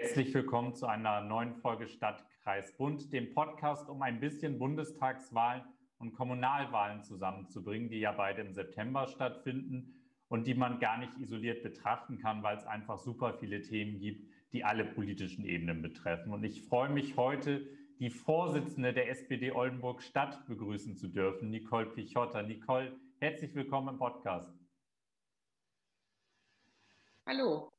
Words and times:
Herzlich 0.00 0.32
willkommen 0.32 0.76
zu 0.76 0.86
einer 0.86 1.22
neuen 1.22 1.56
Folge 1.56 1.88
Stadtkreis 1.88 2.76
Bund, 2.76 3.12
dem 3.12 3.34
Podcast, 3.34 3.88
um 3.88 4.00
ein 4.00 4.20
bisschen 4.20 4.56
Bundestagswahlen 4.56 5.64
und 5.98 6.12
Kommunalwahlen 6.12 7.02
zusammenzubringen, 7.02 7.88
die 7.90 7.98
ja 7.98 8.12
beide 8.12 8.42
im 8.42 8.52
September 8.52 9.08
stattfinden 9.08 10.00
und 10.28 10.46
die 10.46 10.54
man 10.54 10.78
gar 10.78 10.98
nicht 10.98 11.18
isoliert 11.18 11.64
betrachten 11.64 12.16
kann, 12.18 12.44
weil 12.44 12.56
es 12.56 12.64
einfach 12.64 12.98
super 12.98 13.34
viele 13.40 13.60
Themen 13.60 13.98
gibt, 13.98 14.32
die 14.52 14.62
alle 14.62 14.84
politischen 14.84 15.44
Ebenen 15.44 15.82
betreffen. 15.82 16.32
Und 16.32 16.44
ich 16.44 16.62
freue 16.62 16.90
mich 16.90 17.16
heute, 17.16 17.66
die 17.98 18.10
Vorsitzende 18.10 18.92
der 18.92 19.10
SPD 19.10 19.50
Oldenburg 19.50 20.00
Stadt 20.00 20.46
begrüßen 20.46 20.96
zu 20.96 21.08
dürfen, 21.08 21.50
Nicole 21.50 21.86
Pichotta. 21.86 22.42
Nicole, 22.42 22.96
herzlich 23.18 23.52
willkommen 23.52 23.88
im 23.88 23.98
Podcast. 23.98 24.48
Hallo. 27.26 27.72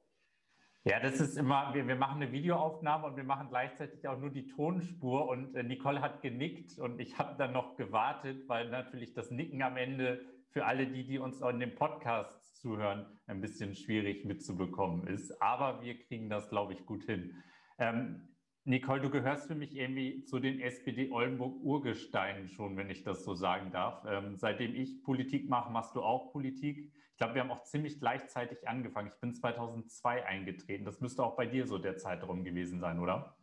Ja, 0.86 1.00
das 1.02 1.20
ist 1.20 1.38
immer, 1.38 1.74
wir, 1.74 1.88
wir 1.88 1.98
machen 1.98 2.22
eine 2.22 2.32
Videoaufnahme 2.32 3.08
und 3.08 3.18
wir 3.18 3.26
machen 3.26 3.50
gleichzeitig 3.50 4.08
auch 4.08 4.18
nur 4.18 4.30
die 4.30 4.48
Tonspur 4.48 5.28
und 5.28 5.54
äh, 5.56 5.64
Nicole 5.64 6.02
hat 6.02 6.22
genickt 6.22 6.80
und 6.80 7.00
ich 7.00 7.18
habe 7.18 7.36
dann 7.38 7.52
noch 7.52 7.76
gewartet, 7.76 8.48
weil 8.48 8.70
natürlich 8.70 9.14
das 9.14 9.30
Nicken 9.30 9.62
am 9.62 9.76
Ende 9.76 10.22
für 10.52 10.66
alle 10.66 10.88
die, 10.88 11.06
die 11.06 11.20
uns 11.20 11.42
in 11.42 11.60
dem 11.60 11.76
Podcast 11.76 12.56
zuhören, 12.62 13.06
ein 13.28 13.42
bisschen 13.42 13.76
schwierig 13.76 14.26
mitzubekommen 14.26 15.06
ist. 15.08 15.42
Aber 15.42 15.84
wir 15.84 16.00
kriegen 16.00 16.30
das, 16.30 16.50
glaube 16.50 16.74
ich, 16.74 16.86
gut 16.86 17.04
hin. 17.04 17.36
Ähm, 17.78 18.30
Nicole, 18.66 19.02
du 19.02 19.10
gehörst 19.10 19.48
für 19.48 19.56
mich 19.56 19.76
irgendwie 19.76 20.24
zu 20.26 20.40
den 20.40 20.60
SPD 20.60 21.10
Oldenburg 21.12 21.56
Urgesteinen 21.64 22.50
schon, 22.50 22.78
wenn 22.78 22.90
ich 22.90 23.04
das 23.04 23.24
so 23.24 23.34
sagen 23.34 23.72
darf. 23.72 24.04
Ähm, 24.08 24.36
seitdem 24.38 24.76
ich 24.76 25.02
Politik 25.04 25.50
mache, 25.50 25.72
machst 25.72 25.96
du 25.96 26.02
auch 26.02 26.32
Politik. 26.32 26.92
Ich 27.12 27.18
glaube, 27.18 27.36
wir 27.36 27.42
haben 27.42 27.52
auch 27.52 27.64
ziemlich 27.64 28.00
gleichzeitig 28.00 28.68
angefangen. 28.68 29.12
Ich 29.14 29.20
bin 29.20 29.34
2002 29.34 30.26
eingetreten. 30.26 30.86
Das 30.86 31.02
müsste 31.02 31.24
auch 31.24 31.36
bei 31.36 31.46
dir 31.46 31.68
so 31.68 31.78
der 31.78 31.98
Zeitraum 31.98 32.44
gewesen 32.44 32.80
sein, 32.80 33.00
oder? 33.00 33.36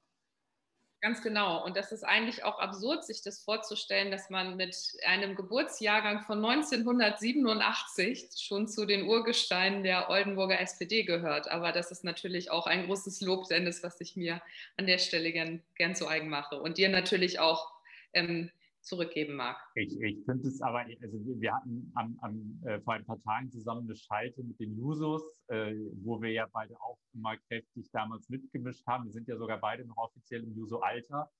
Ganz 1.06 1.22
genau. 1.22 1.64
Und 1.64 1.76
das 1.76 1.92
ist 1.92 2.02
eigentlich 2.02 2.42
auch 2.42 2.58
absurd, 2.58 3.04
sich 3.04 3.22
das 3.22 3.38
vorzustellen, 3.38 4.10
dass 4.10 4.28
man 4.28 4.56
mit 4.56 4.76
einem 5.06 5.36
Geburtsjahrgang 5.36 6.22
von 6.22 6.44
1987 6.44 8.30
schon 8.36 8.66
zu 8.66 8.86
den 8.86 9.06
Urgesteinen 9.06 9.84
der 9.84 10.10
Oldenburger 10.10 10.58
SPD 10.58 11.04
gehört. 11.04 11.48
Aber 11.48 11.70
das 11.70 11.92
ist 11.92 12.02
natürlich 12.02 12.50
auch 12.50 12.66
ein 12.66 12.86
großes 12.86 13.20
Lob, 13.20 13.46
Dennis, 13.46 13.84
was 13.84 14.00
ich 14.00 14.16
mir 14.16 14.42
an 14.76 14.88
der 14.88 14.98
Stelle 14.98 15.30
gern, 15.30 15.62
gern 15.76 15.94
zu 15.94 16.08
eigen 16.08 16.28
mache. 16.28 16.60
Und 16.60 16.76
dir 16.76 16.88
natürlich 16.88 17.38
auch 17.38 17.70
ähm, 18.12 18.50
zurückgeben 18.86 19.34
mag. 19.34 19.56
Ich, 19.74 20.00
ich 20.00 20.24
finde 20.24 20.48
es 20.48 20.62
aber, 20.62 20.78
also 20.78 21.18
wir 21.40 21.54
hatten 21.54 21.90
am, 21.94 22.16
am, 22.22 22.60
äh, 22.64 22.80
vor 22.80 22.94
ein 22.94 23.04
paar 23.04 23.20
Tagen 23.22 23.50
zusammen 23.50 23.82
eine 23.82 23.96
Schalte 23.96 24.42
mit 24.44 24.58
den 24.60 24.76
Jusos, 24.76 25.22
äh, 25.48 25.74
wo 26.04 26.22
wir 26.22 26.30
ja 26.30 26.46
beide 26.52 26.80
auch 26.80 26.98
immer 27.12 27.36
kräftig 27.48 27.90
damals 27.92 28.28
mitgemischt 28.28 28.86
haben. 28.86 29.04
Wir 29.04 29.12
sind 29.12 29.28
ja 29.28 29.36
sogar 29.36 29.58
beide 29.58 29.84
noch 29.84 29.96
offiziell 29.96 30.44
im 30.44 30.54
Juso-Alter. 30.54 31.30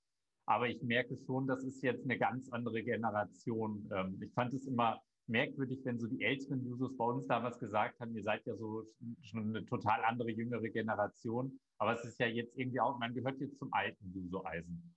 Aber 0.49 0.69
ich 0.69 0.83
merke 0.83 1.17
schon, 1.17 1.47
das 1.47 1.65
ist 1.65 1.83
jetzt 1.83 2.05
eine 2.05 2.19
ganz 2.19 2.51
andere 2.51 2.83
Generation. 2.83 3.89
Ähm, 3.93 4.21
ich 4.21 4.33
fand 4.33 4.53
es 4.53 4.67
immer 4.67 5.01
merkwürdig, 5.29 5.81
wenn 5.85 5.99
so 5.99 6.07
die 6.07 6.23
älteren 6.23 6.65
Jusos 6.65 6.97
bei 6.97 7.05
uns 7.05 7.27
damals 7.27 7.59
gesagt 7.59 7.99
haben, 8.01 8.15
ihr 8.15 8.23
seid 8.23 8.47
ja 8.47 8.57
so 8.57 8.85
schon 9.23 9.57
eine 9.57 9.65
total 9.67 10.05
andere, 10.05 10.31
jüngere 10.31 10.69
Generation. 10.69 11.59
Aber 11.79 11.95
es 11.95 12.05
ist 12.05 12.19
ja 12.19 12.27
jetzt 12.27 12.57
irgendwie 12.57 12.81
auch, 12.81 12.99
man 12.99 13.15
gehört 13.15 13.41
jetzt 13.41 13.59
zum 13.59 13.73
alten 13.73 14.13
Juso-Eisen. 14.13 14.95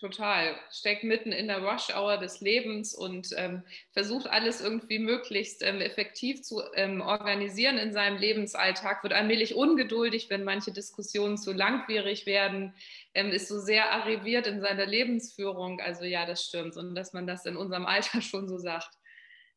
Total. 0.00 0.54
Steckt 0.70 1.02
mitten 1.02 1.32
in 1.32 1.48
der 1.48 1.60
Rush-Hour 1.60 2.18
des 2.18 2.40
Lebens 2.40 2.94
und 2.94 3.30
ähm, 3.36 3.64
versucht 3.90 4.28
alles 4.28 4.60
irgendwie 4.60 5.00
möglichst 5.00 5.60
ähm, 5.64 5.80
effektiv 5.80 6.42
zu 6.42 6.62
ähm, 6.74 7.00
organisieren 7.00 7.78
in 7.78 7.92
seinem 7.92 8.16
Lebensalltag, 8.16 9.02
wird 9.02 9.12
allmählich 9.12 9.56
ungeduldig, 9.56 10.30
wenn 10.30 10.44
manche 10.44 10.70
Diskussionen 10.70 11.36
zu 11.36 11.52
langwierig 11.52 12.26
werden, 12.26 12.74
ähm, 13.12 13.30
ist 13.30 13.48
so 13.48 13.58
sehr 13.58 13.90
arriviert 13.90 14.46
in 14.46 14.60
seiner 14.60 14.86
Lebensführung. 14.86 15.80
Also 15.80 16.04
ja, 16.04 16.26
das 16.26 16.44
stimmt. 16.44 16.76
Und 16.76 16.94
dass 16.94 17.12
man 17.12 17.26
das 17.26 17.44
in 17.44 17.56
unserem 17.56 17.84
Alter 17.84 18.20
schon 18.22 18.48
so 18.48 18.56
sagt, 18.56 18.94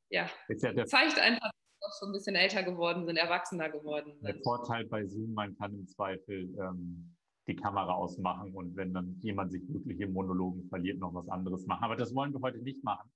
ja, 0.10 0.28
zeigt 0.86 1.20
einfach, 1.20 1.52
dass 1.52 1.82
wir 1.82 2.00
schon 2.00 2.10
ein 2.10 2.14
bisschen 2.14 2.36
älter 2.36 2.64
geworden 2.64 3.06
sind, 3.06 3.18
erwachsener 3.18 3.70
geworden 3.70 4.16
sind. 4.16 4.28
Der 4.28 4.42
Vorteil 4.42 4.86
bei 4.86 5.06
Zoom, 5.06 5.36
man 5.36 5.56
kann 5.56 5.72
im 5.76 5.88
Zweifel 5.88 6.50
ähm, 6.60 7.16
die 7.52 7.62
Kamera 7.62 7.94
ausmachen 7.94 8.54
und 8.54 8.76
wenn 8.76 8.94
dann 8.94 9.20
jemand 9.22 9.52
sich 9.52 9.62
wirklich 9.68 10.00
im 10.00 10.14
Monologen 10.14 10.68
verliert, 10.70 11.00
noch 11.00 11.14
was 11.14 11.30
anderes 11.30 11.66
machen. 11.66 11.84
Aber 11.84 11.96
das 11.96 12.14
wollen 12.16 12.34
wir 12.34 12.42
heute 12.42 12.60
nicht 12.60 12.84
machen. 12.84 13.10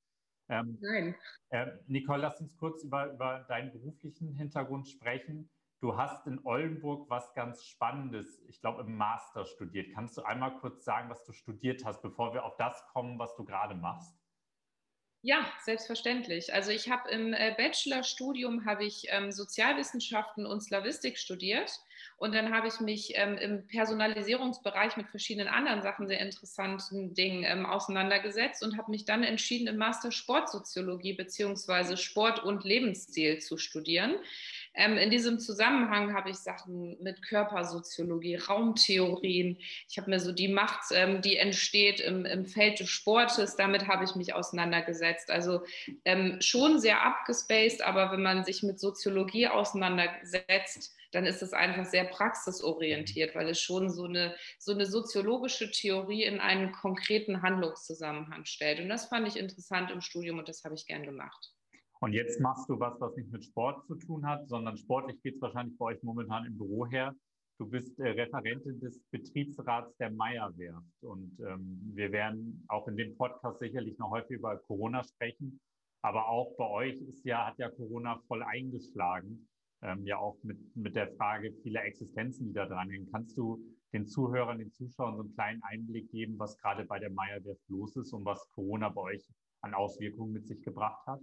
Ähm, 0.50 0.78
Nein. 0.81 1.16
Äh, 1.50 1.68
Nicole, 1.88 2.22
lass 2.22 2.40
uns 2.40 2.56
kurz 2.57 2.84
über, 2.84 3.12
über 3.13 3.46
deinen 3.47 3.72
beruflichen 3.72 4.34
Hintergrund 4.35 4.88
sprechen. 4.88 5.50
Du 5.81 5.97
hast 5.97 6.25
in 6.28 6.40
Oldenburg 6.44 7.09
was 7.09 7.34
ganz 7.34 7.63
Spannendes, 7.63 8.41
ich 8.47 8.62
glaube, 8.62 8.84
im 8.84 8.96
Master 8.96 9.46
studiert. 9.46 9.94
Kannst 9.94 10.18
du 10.18 10.23
einmal 10.23 10.57
kurz 10.59 10.84
sagen, 10.85 11.09
was 11.09 11.23
du 11.25 11.34
studiert 11.34 11.84
hast, 11.85 12.02
bevor 12.02 12.34
wir 12.34 12.46
auf 12.46 12.56
das 12.57 12.85
kommen, 12.88 13.19
was 13.19 13.35
du 13.35 13.44
gerade 13.44 13.75
machst? 13.75 14.16
Ja, 15.28 15.44
selbstverständlich. 15.63 16.53
Also 16.53 16.69
ich 16.69 16.91
habe 16.91 17.09
im 17.09 17.34
äh, 17.34 17.52
Bachelorstudium 17.58 18.63
habe 18.66 18.86
ich 18.86 19.08
ähm, 19.09 19.31
Sozialwissenschaften 19.31 20.46
und 20.46 20.62
Slavistik 20.62 21.18
studiert 21.18 21.80
und 22.18 22.36
dann 22.36 22.53
habe 22.53 22.68
ich 22.68 22.80
mich 22.80 23.13
ähm, 23.16 23.35
im 23.40 23.66
Personalisierungsbereich 23.66 24.97
mit 24.97 25.09
verschiedenen 25.09 25.47
anderen 25.47 25.81
Sachen, 25.81 26.08
sehr 26.08 26.19
interessanten 26.19 27.16
Dingen 27.16 27.44
ähm, 27.44 27.66
auseinandergesetzt 27.66 28.62
und 28.62 28.78
habe 28.78 28.91
mich 28.91 29.06
dann 29.06 29.24
entschieden, 29.24 29.66
im 29.66 29.78
Master 29.78 30.12
Sportsoziologie 30.12 31.14
beziehungsweise 31.14 31.97
Sport 31.97 32.44
und 32.44 32.64
Lebensstil 32.64 33.40
zu 33.40 33.58
studieren. 33.58 34.18
Ähm, 34.75 34.97
in 34.97 35.09
diesem 35.09 35.40
Zusammenhang 35.40 36.13
habe 36.13 36.30
ich 36.30 36.38
Sachen 36.38 37.02
mit 37.02 37.22
Körpersoziologie, 37.22 38.36
Raumtheorien. 38.36 39.58
Ich 39.90 39.97
habe 39.97 40.09
mir 40.09 40.19
so 40.19 40.31
die 40.31 40.50
Macht, 40.50 40.91
ähm, 40.91 41.22
die 41.22 41.38
entsteht 41.38 42.00
im, 42.02 42.25
im, 42.25 42.46
Feld 42.46 42.80
des 42.80 42.90
Sportes, 42.90 43.56
damit 43.56 43.88
habe 43.88 44.03
ich 44.03 44.16
mich 44.16 44.34
auseinandergesetzt. 44.34 45.31
Also 45.31 45.62
ähm, 46.03 46.38
schon 46.41 46.80
sehr 46.80 47.03
abgespaced, 47.03 47.81
aber 47.81 48.12
wenn 48.12 48.22
man 48.22 48.44
sich 48.44 48.64
mit 48.64 48.80
Soziologie 48.80 49.47
auseinandersetzt, 49.47 50.94
dann 51.12 51.25
ist 51.25 51.41
es 51.41 51.53
einfach 51.53 51.85
sehr 51.85 52.03
praxisorientiert, 52.03 53.35
weil 53.35 53.47
es 53.47 53.62
schon 53.62 53.90
so 53.90 54.03
eine, 54.03 54.35
so 54.59 54.74
eine 54.74 54.85
soziologische 54.85 55.72
Theorie 55.72 56.24
in 56.24 56.41
einen 56.41 56.74
konkreten 56.74 57.41
Handlungszusammenhang 57.41 58.44
stellt. 58.44 58.81
Und 58.81 58.90
das 58.90 59.06
fand 59.06 59.25
ich 59.28 59.38
interessant 59.38 59.91
im 59.91 60.02
Studium 60.02 60.40
und 60.40 60.50
das 60.50 60.66
habe 60.66 60.75
ich 60.75 60.85
gern 60.85 61.03
gemacht. 61.03 61.55
Und 62.06 62.14
jetzt 62.14 62.40
machst 62.40 62.70
du 62.70 62.80
was, 62.80 63.02
was 63.02 63.16
nicht 63.16 63.32
mit 63.32 63.44
Sport 63.44 63.84
zu 63.88 63.96
tun 63.96 64.28
hat, 64.28 64.48
sondern 64.48 64.78
sportlich 64.78 65.20
geht 65.24 65.38
es 65.38 65.42
wahrscheinlich 65.42 65.76
bei 65.76 65.86
euch 65.86 66.04
momentan 66.04 66.46
im 66.46 66.56
Büro 66.56 66.86
her. 66.86 67.16
Du 67.58 67.68
bist 67.68 67.98
äh, 67.98 68.10
Referentin 68.10 68.80
des 68.80 69.02
Betriebsrats 69.10 69.98
der 69.98 70.12
Meierwerft. 70.12 71.02
Und 71.02 71.36
ähm, 71.40 71.82
wir 71.96 72.12
werden 72.12 72.64
auch 72.68 72.88
in 72.88 72.96
dem 72.96 73.18
Podcast 73.18 73.58
sicherlich 73.58 73.98
noch 73.98 74.12
häufig 74.12 74.38
über 74.38 74.56
Corona 74.56 75.04
sprechen. 75.04 75.60
Aber 76.04 76.30
auch 76.30 76.56
bei 76.58 76.70
euch 76.70 77.02
ist 77.02 77.26
ja, 77.26 77.48
hat 77.48 77.58
ja 77.58 77.72
Corona 77.72 78.22
voll 78.28 78.44
eingeschlagen. 78.44 79.50
Ähm, 79.82 80.06
ja 80.06 80.20
auch 80.20 80.38
mit, 80.44 80.60
mit 80.76 80.96
der 80.96 81.12
Frage 81.16 81.54
vieler 81.64 81.86
Existenzen, 81.86 82.46
die 82.46 82.54
da 82.54 82.68
dran 82.68 82.92
hängen. 82.92 83.10
Kannst 83.12 83.36
du 83.36 83.66
den 83.94 84.06
Zuhörern, 84.06 84.60
den 84.60 84.72
Zuschauern 84.72 85.16
so 85.16 85.24
einen 85.24 85.34
kleinen 85.34 85.64
Einblick 85.64 86.12
geben, 86.12 86.38
was 86.38 86.56
gerade 86.60 86.86
bei 86.86 87.00
der 87.00 87.10
Meierwerft 87.10 87.68
los 87.68 87.96
ist 87.96 88.14
und 88.14 88.26
was 88.26 88.48
Corona 88.50 88.90
bei 88.90 89.02
euch 89.02 89.28
an 89.62 89.74
Auswirkungen 89.74 90.34
mit 90.34 90.46
sich 90.46 90.62
gebracht 90.62 91.04
hat? 91.08 91.20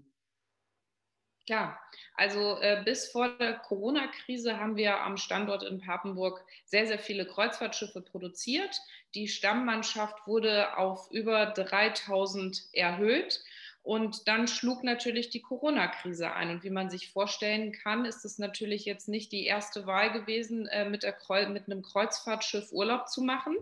Ja, 1.52 1.78
also 2.14 2.56
äh, 2.62 2.80
bis 2.82 3.10
vor 3.10 3.28
der 3.36 3.52
Corona-Krise 3.52 4.58
haben 4.58 4.74
wir 4.74 5.02
am 5.02 5.18
Standort 5.18 5.62
in 5.62 5.82
Papenburg 5.82 6.42
sehr, 6.64 6.86
sehr 6.86 6.98
viele 6.98 7.26
Kreuzfahrtschiffe 7.26 8.00
produziert. 8.00 8.80
Die 9.14 9.28
Stammmannschaft 9.28 10.26
wurde 10.26 10.78
auf 10.78 11.10
über 11.10 11.44
3000 11.44 12.70
erhöht. 12.72 13.44
Und 13.82 14.28
dann 14.28 14.48
schlug 14.48 14.82
natürlich 14.82 15.28
die 15.28 15.42
Corona-Krise 15.42 16.32
ein. 16.32 16.48
Und 16.48 16.64
wie 16.64 16.70
man 16.70 16.88
sich 16.88 17.10
vorstellen 17.10 17.72
kann, 17.72 18.06
ist 18.06 18.24
es 18.24 18.38
natürlich 18.38 18.86
jetzt 18.86 19.08
nicht 19.08 19.30
die 19.30 19.44
erste 19.44 19.84
Wahl 19.84 20.10
gewesen, 20.10 20.66
äh, 20.68 20.88
mit, 20.88 21.02
mit, 21.02 21.66
einem 21.66 21.82
Kreuzfahrtschiff 21.82 22.72
Urlaub 22.72 23.08
zu 23.10 23.20
machen. 23.20 23.56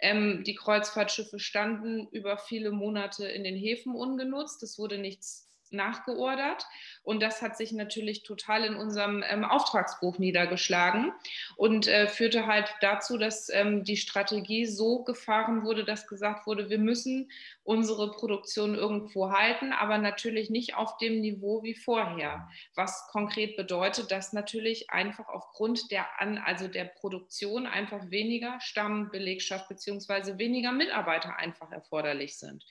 Ähm, 0.00 0.42
die 0.42 0.54
Kreuzfahrtschiffe 0.54 1.38
standen 1.38 2.08
über 2.12 2.38
viele 2.38 2.70
Monate 2.70 3.26
in 3.26 3.44
den 3.44 3.56
Häfen 3.56 3.94
ungenutzt. 3.94 4.62
Es 4.62 4.78
wurde 4.78 4.96
nichts 4.96 5.45
nachgeordert. 5.72 6.66
Und 7.02 7.22
das 7.22 7.42
hat 7.42 7.56
sich 7.56 7.72
natürlich 7.72 8.22
total 8.22 8.64
in 8.64 8.74
unserem 8.74 9.24
ähm, 9.28 9.44
Auftragsbuch 9.44 10.18
niedergeschlagen 10.18 11.12
und 11.56 11.86
äh, 11.86 12.08
führte 12.08 12.46
halt 12.46 12.74
dazu, 12.80 13.18
dass 13.18 13.48
ähm, 13.48 13.84
die 13.84 13.96
Strategie 13.96 14.66
so 14.66 15.04
gefahren 15.04 15.64
wurde, 15.64 15.84
dass 15.84 16.06
gesagt 16.06 16.46
wurde, 16.46 16.70
wir 16.70 16.78
müssen 16.78 17.30
unsere 17.62 18.12
Produktion 18.12 18.74
irgendwo 18.74 19.30
halten, 19.30 19.72
aber 19.72 19.98
natürlich 19.98 20.50
nicht 20.50 20.76
auf 20.76 20.96
dem 20.98 21.20
Niveau 21.20 21.62
wie 21.62 21.74
vorher. 21.74 22.48
Was 22.74 23.08
konkret 23.08 23.56
bedeutet, 23.56 24.10
dass 24.10 24.32
natürlich 24.32 24.90
einfach 24.90 25.28
aufgrund 25.28 25.90
der, 25.90 26.20
An 26.20 26.38
also 26.38 26.68
der 26.68 26.84
Produktion 26.84 27.66
einfach 27.66 28.10
weniger 28.10 28.60
Stammbelegschaft 28.60 29.68
beziehungsweise 29.68 30.38
weniger 30.38 30.72
Mitarbeiter 30.72 31.36
einfach 31.36 31.70
erforderlich 31.72 32.38
sind. 32.38 32.64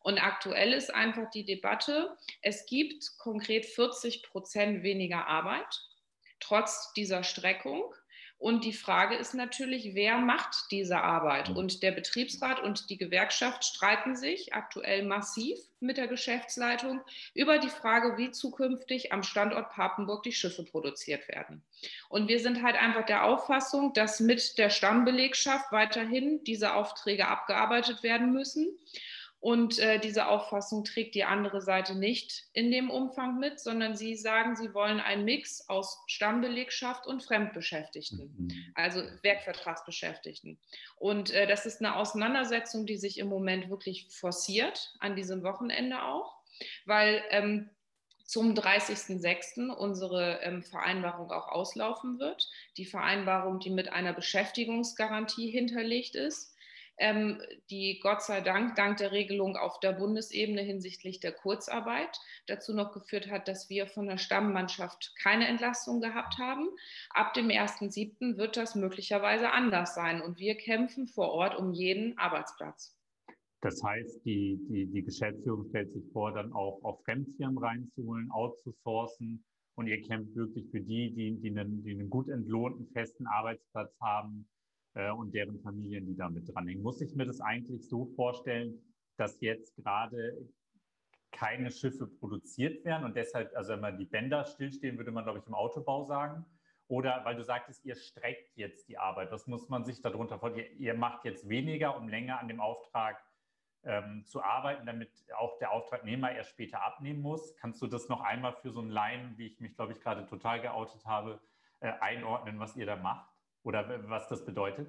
Und 0.00 0.18
aktuell 0.18 0.72
ist 0.72 0.94
einfach 0.94 1.30
die 1.30 1.44
Debatte, 1.44 2.16
es 2.42 2.66
gibt 2.66 3.18
konkret 3.18 3.66
40 3.66 4.22
Prozent 4.22 4.82
weniger 4.82 5.26
Arbeit, 5.26 5.82
trotz 6.40 6.92
dieser 6.94 7.22
Streckung. 7.22 7.94
Und 8.38 8.64
die 8.64 8.72
Frage 8.72 9.16
ist 9.16 9.34
natürlich, 9.34 9.94
wer 9.94 10.16
macht 10.16 10.70
diese 10.70 11.02
Arbeit? 11.02 11.50
Mhm. 11.50 11.56
Und 11.56 11.82
der 11.82 11.92
Betriebsrat 11.92 12.58
und 12.62 12.88
die 12.88 12.96
Gewerkschaft 12.96 13.66
streiten 13.66 14.16
sich 14.16 14.54
aktuell 14.54 15.02
massiv 15.02 15.58
mit 15.78 15.98
der 15.98 16.08
Geschäftsleitung 16.08 17.02
über 17.34 17.58
die 17.58 17.68
Frage, 17.68 18.16
wie 18.16 18.30
zukünftig 18.30 19.12
am 19.12 19.22
Standort 19.22 19.68
Papenburg 19.68 20.22
die 20.22 20.32
Schiffe 20.32 20.64
produziert 20.64 21.28
werden. 21.28 21.62
Und 22.08 22.28
wir 22.28 22.40
sind 22.40 22.62
halt 22.62 22.76
einfach 22.76 23.04
der 23.04 23.24
Auffassung, 23.24 23.92
dass 23.92 24.20
mit 24.20 24.56
der 24.56 24.70
Stammbelegschaft 24.70 25.70
weiterhin 25.70 26.42
diese 26.44 26.72
Aufträge 26.72 27.28
abgearbeitet 27.28 28.02
werden 28.02 28.32
müssen. 28.32 28.68
Und 29.40 29.78
äh, 29.78 29.98
diese 29.98 30.28
Auffassung 30.28 30.84
trägt 30.84 31.14
die 31.14 31.24
andere 31.24 31.62
Seite 31.62 31.94
nicht 31.94 32.44
in 32.52 32.70
dem 32.70 32.90
Umfang 32.90 33.38
mit, 33.38 33.58
sondern 33.58 33.96
sie 33.96 34.14
sagen, 34.14 34.54
sie 34.54 34.74
wollen 34.74 35.00
einen 35.00 35.24
Mix 35.24 35.66
aus 35.70 35.98
Stammbelegschaft 36.08 37.06
und 37.06 37.22
Fremdbeschäftigten, 37.22 38.34
mhm. 38.36 38.72
also 38.74 39.02
Werkvertragsbeschäftigten. 39.22 40.58
Und 40.96 41.30
äh, 41.30 41.46
das 41.46 41.64
ist 41.64 41.80
eine 41.80 41.96
Auseinandersetzung, 41.96 42.84
die 42.84 42.98
sich 42.98 43.16
im 43.16 43.28
Moment 43.28 43.70
wirklich 43.70 44.08
forciert, 44.10 44.94
an 44.98 45.16
diesem 45.16 45.42
Wochenende 45.42 46.02
auch, 46.02 46.36
weil 46.84 47.22
ähm, 47.30 47.70
zum 48.26 48.54
30.06. 48.54 49.70
unsere 49.70 50.40
ähm, 50.42 50.62
Vereinbarung 50.62 51.32
auch 51.32 51.48
auslaufen 51.48 52.18
wird. 52.18 52.48
Die 52.76 52.84
Vereinbarung, 52.84 53.58
die 53.58 53.70
mit 53.70 53.90
einer 53.90 54.12
Beschäftigungsgarantie 54.12 55.50
hinterlegt 55.50 56.14
ist 56.14 56.54
die 57.70 57.98
Gott 58.02 58.22
sei 58.22 58.40
Dank 58.42 58.76
dank 58.76 58.98
der 58.98 59.12
Regelung 59.12 59.56
auf 59.56 59.80
der 59.80 59.92
Bundesebene 59.92 60.60
hinsichtlich 60.60 61.18
der 61.20 61.32
Kurzarbeit 61.32 62.18
dazu 62.46 62.74
noch 62.74 62.92
geführt 62.92 63.30
hat, 63.30 63.48
dass 63.48 63.70
wir 63.70 63.86
von 63.86 64.06
der 64.06 64.18
Stammmannschaft 64.18 65.14
keine 65.22 65.48
Entlastung 65.48 66.00
gehabt 66.00 66.38
haben. 66.38 66.68
Ab 67.10 67.32
dem 67.32 67.48
1.7. 67.48 68.36
wird 68.36 68.56
das 68.56 68.74
möglicherweise 68.74 69.50
anders 69.50 69.94
sein 69.94 70.20
und 70.20 70.38
wir 70.38 70.56
kämpfen 70.56 71.06
vor 71.06 71.30
Ort 71.30 71.56
um 71.56 71.72
jeden 71.72 72.18
Arbeitsplatz. 72.18 72.96
Das 73.62 73.82
heißt, 73.82 74.24
die, 74.24 74.58
die, 74.68 74.86
die 74.86 75.02
Geschäftsführung 75.02 75.66
stellt 75.68 75.92
sich 75.92 76.04
vor, 76.12 76.32
dann 76.32 76.52
auch 76.52 76.82
auf 76.82 77.02
Fremdfirmen 77.04 77.58
reinzuholen, 77.58 78.30
outzusourcen. 78.30 79.44
Und 79.74 79.86
ihr 79.86 80.00
kämpft 80.02 80.34
wirklich 80.34 80.66
für 80.70 80.80
die, 80.80 81.12
die, 81.12 81.36
die, 81.40 81.50
einen, 81.50 81.82
die 81.82 81.92
einen 81.92 82.10
gut 82.10 82.28
entlohnten, 82.28 82.86
festen 82.92 83.26
Arbeitsplatz 83.26 83.94
haben, 84.00 84.48
äh, 85.00 85.10
und 85.10 85.34
deren 85.34 85.60
Familien, 85.60 86.06
die 86.06 86.16
damit 86.16 86.52
dranhängen. 86.52 86.82
Muss 86.82 87.00
ich 87.00 87.14
mir 87.14 87.26
das 87.26 87.40
eigentlich 87.40 87.88
so 87.88 88.06
vorstellen, 88.16 88.78
dass 89.16 89.40
jetzt 89.40 89.76
gerade 89.76 90.36
keine 91.32 91.70
Schiffe 91.70 92.06
produziert 92.06 92.84
werden 92.84 93.04
und 93.04 93.16
deshalb, 93.16 93.56
also 93.56 93.72
wenn 93.72 93.80
man 93.80 93.98
die 93.98 94.04
Bänder 94.04 94.44
stillstehen, 94.44 94.98
würde 94.98 95.12
man, 95.12 95.24
glaube 95.24 95.38
ich, 95.38 95.46
im 95.46 95.54
Autobau 95.54 96.04
sagen. 96.04 96.44
Oder 96.88 97.24
weil 97.24 97.36
du 97.36 97.44
sagtest, 97.44 97.84
ihr 97.84 97.94
streckt 97.94 98.56
jetzt 98.56 98.88
die 98.88 98.98
Arbeit. 98.98 99.30
Was 99.30 99.46
muss 99.46 99.68
man 99.68 99.84
sich 99.84 100.00
darunter 100.00 100.40
vorstellen? 100.40 100.66
Ihr, 100.72 100.88
ihr 100.88 100.94
macht 100.94 101.24
jetzt 101.24 101.48
weniger, 101.48 101.96
um 101.96 102.08
länger 102.08 102.40
an 102.40 102.48
dem 102.48 102.60
Auftrag 102.60 103.22
ähm, 103.84 104.24
zu 104.26 104.42
arbeiten, 104.42 104.86
damit 104.86 105.10
auch 105.36 105.56
der 105.58 105.70
Auftragnehmer 105.70 106.32
erst 106.32 106.50
später 106.50 106.84
abnehmen 106.84 107.22
muss. 107.22 107.54
Kannst 107.56 107.80
du 107.80 107.86
das 107.86 108.08
noch 108.08 108.22
einmal 108.22 108.54
für 108.54 108.72
so 108.72 108.80
einen 108.80 108.90
Laien, 108.90 109.38
wie 109.38 109.46
ich 109.46 109.60
mich, 109.60 109.76
glaube 109.76 109.92
ich, 109.92 110.00
gerade 110.00 110.26
total 110.26 110.60
geoutet 110.60 111.06
habe, 111.06 111.40
äh, 111.78 111.92
einordnen, 112.00 112.58
was 112.58 112.76
ihr 112.76 112.86
da 112.86 112.96
macht? 112.96 113.30
Oder 113.62 114.08
was 114.08 114.28
das 114.28 114.44
bedeutet? 114.44 114.88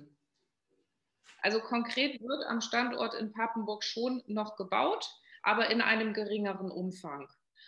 Also 1.42 1.60
konkret 1.60 2.22
wird 2.22 2.46
am 2.46 2.62
Standort 2.62 3.14
in 3.16 3.32
Papenburg 3.32 3.84
schon 3.84 4.24
noch 4.28 4.56
gebaut, 4.56 5.10
aber 5.42 5.70
in 5.70 5.82
einem 5.82 6.14
geringeren 6.14 6.72
Umfang. 6.72 7.28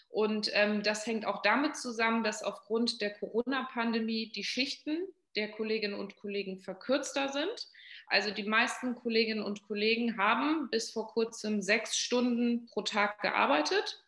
Und 0.10 0.50
ähm, 0.54 0.84
das 0.84 1.08
hängt 1.08 1.26
auch 1.26 1.42
damit 1.42 1.76
zusammen, 1.76 2.24
dass 2.24 2.44
aufgrund 2.44 3.02
der 3.02 3.16
Corona-Pandemie 3.16 4.32
die 4.32 4.44
Schichten 4.44 5.08
der 5.36 5.52
Kolleginnen 5.52 5.96
und 5.96 6.16
Kollegen 6.18 6.60
verkürzter 6.60 7.30
sind. 7.30 7.68
Also 8.08 8.30
die 8.32 8.44
meisten 8.44 8.94
Kolleginnen 8.94 9.44
und 9.44 9.64
Kollegen 9.64 10.18
haben 10.18 10.70
bis 10.70 10.92
vor 10.92 11.08
kurzem 11.08 11.64
sechs 11.64 11.98
Stunden 11.98 12.68
pro 12.68 12.84
Tag 12.84 13.22
gearbeitet, 13.22 14.06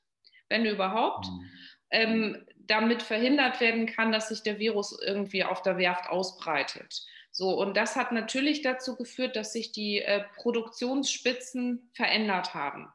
wenn 0.47 0.65
überhaupt. 0.65 1.25
Mhm. 1.25 1.51
Ähm, 1.89 2.45
damit 2.67 3.03
verhindert 3.03 3.59
werden 3.59 3.85
kann, 3.85 4.11
dass 4.11 4.29
sich 4.29 4.43
der 4.43 4.59
Virus 4.59 4.97
irgendwie 5.05 5.43
auf 5.43 5.61
der 5.61 5.77
Werft 5.77 6.09
ausbreitet. 6.09 7.05
So, 7.31 7.49
und 7.59 7.75
das 7.75 7.95
hat 7.95 8.11
natürlich 8.11 8.61
dazu 8.61 8.95
geführt, 8.95 9.35
dass 9.35 9.51
sich 9.51 9.71
die 9.71 10.01
äh, 10.01 10.23
Produktionsspitzen 10.37 11.89
verändert 11.93 12.53
haben. 12.53 12.87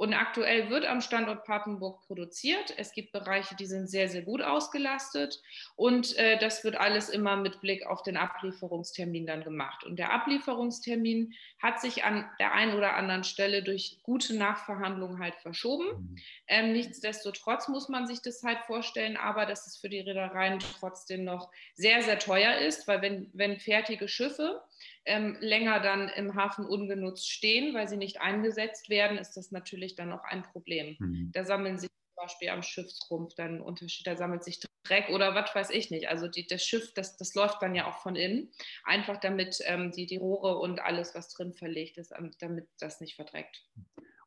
Und 0.00 0.14
aktuell 0.14 0.70
wird 0.70 0.86
am 0.86 1.02
Standort 1.02 1.44
Papenburg 1.44 2.00
produziert. 2.06 2.72
Es 2.78 2.94
gibt 2.94 3.12
Bereiche, 3.12 3.54
die 3.54 3.66
sind 3.66 3.86
sehr, 3.86 4.08
sehr 4.08 4.22
gut 4.22 4.40
ausgelastet. 4.40 5.42
Und 5.76 6.16
äh, 6.16 6.38
das 6.38 6.64
wird 6.64 6.76
alles 6.76 7.10
immer 7.10 7.36
mit 7.36 7.60
Blick 7.60 7.84
auf 7.84 8.02
den 8.02 8.16
Ablieferungstermin 8.16 9.26
dann 9.26 9.44
gemacht. 9.44 9.84
Und 9.84 9.98
der 9.98 10.10
Ablieferungstermin 10.10 11.34
hat 11.62 11.82
sich 11.82 12.02
an 12.02 12.24
der 12.38 12.54
einen 12.54 12.78
oder 12.78 12.94
anderen 12.96 13.24
Stelle 13.24 13.62
durch 13.62 13.98
gute 14.02 14.34
Nachverhandlungen 14.34 15.18
halt 15.18 15.34
verschoben. 15.34 15.88
Mhm. 15.88 16.16
Ähm, 16.46 16.72
nichtsdestotrotz 16.72 17.68
muss 17.68 17.90
man 17.90 18.06
sich 18.06 18.22
das 18.22 18.42
halt 18.42 18.60
vorstellen, 18.60 19.18
aber 19.18 19.44
dass 19.44 19.66
es 19.66 19.76
für 19.76 19.90
die 19.90 20.00
Reedereien 20.00 20.60
trotzdem 20.60 21.24
noch 21.24 21.50
sehr, 21.74 22.00
sehr 22.00 22.18
teuer 22.18 22.56
ist, 22.56 22.88
weil 22.88 23.02
wenn, 23.02 23.28
wenn 23.34 23.58
fertige 23.58 24.08
Schiffe 24.08 24.62
ähm, 25.10 25.36
länger 25.40 25.80
dann 25.80 26.08
im 26.08 26.36
Hafen 26.36 26.64
ungenutzt 26.64 27.28
stehen, 27.28 27.74
weil 27.74 27.88
sie 27.88 27.96
nicht 27.96 28.20
eingesetzt 28.20 28.88
werden, 28.88 29.18
ist 29.18 29.36
das 29.36 29.50
natürlich 29.50 29.96
dann 29.96 30.12
auch 30.12 30.22
ein 30.22 30.42
Problem. 30.42 30.96
Mhm. 31.00 31.30
Da 31.32 31.44
sammeln 31.44 31.78
sich 31.78 31.90
zum 31.90 32.24
Beispiel 32.24 32.48
am 32.50 32.62
Schiffsrumpf 32.62 33.34
dann 33.34 33.60
Unterschied, 33.60 34.06
da 34.06 34.16
sammelt 34.16 34.44
sich 34.44 34.60
Dreck 34.84 35.08
oder 35.10 35.34
was 35.34 35.52
weiß 35.52 35.70
ich 35.70 35.90
nicht. 35.90 36.08
Also 36.08 36.28
die, 36.28 36.46
das 36.46 36.64
Schiff, 36.64 36.94
das, 36.94 37.16
das 37.16 37.34
läuft 37.34 37.60
dann 37.60 37.74
ja 37.74 37.88
auch 37.88 37.98
von 37.98 38.14
innen, 38.14 38.50
einfach 38.84 39.18
damit 39.18 39.58
ähm, 39.64 39.90
die, 39.90 40.06
die 40.06 40.16
Rohre 40.16 40.58
und 40.58 40.80
alles, 40.80 41.14
was 41.14 41.28
drin 41.28 41.52
verlegt 41.54 41.98
ist, 41.98 42.12
ähm, 42.16 42.30
damit 42.38 42.68
das 42.78 43.00
nicht 43.00 43.16
verdreckt. 43.16 43.66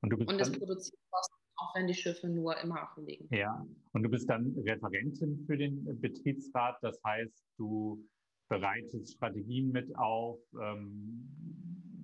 Und, 0.02 0.10
du 0.10 0.18
bist 0.18 0.30
und 0.30 0.42
es 0.42 0.52
produziert 0.52 1.00
Kosten, 1.10 1.36
auch 1.56 1.76
wenn 1.76 1.88
die 1.88 1.94
Schiffe 1.94 2.28
nur 2.28 2.60
im 2.60 2.74
Hafen 2.74 3.06
liegen. 3.06 3.34
Ja, 3.34 3.66
und 3.94 4.04
du 4.04 4.10
bist 4.10 4.30
dann 4.30 4.54
Referentin 4.66 5.46
für 5.48 5.58
den 5.58 6.00
Betriebsrat, 6.02 6.78
das 6.82 7.02
heißt, 7.06 7.46
du 7.58 8.06
bereitet 8.54 9.10
Strategien 9.10 9.72
mit 9.72 9.96
auf, 9.98 10.40
ähm, 10.54 11.28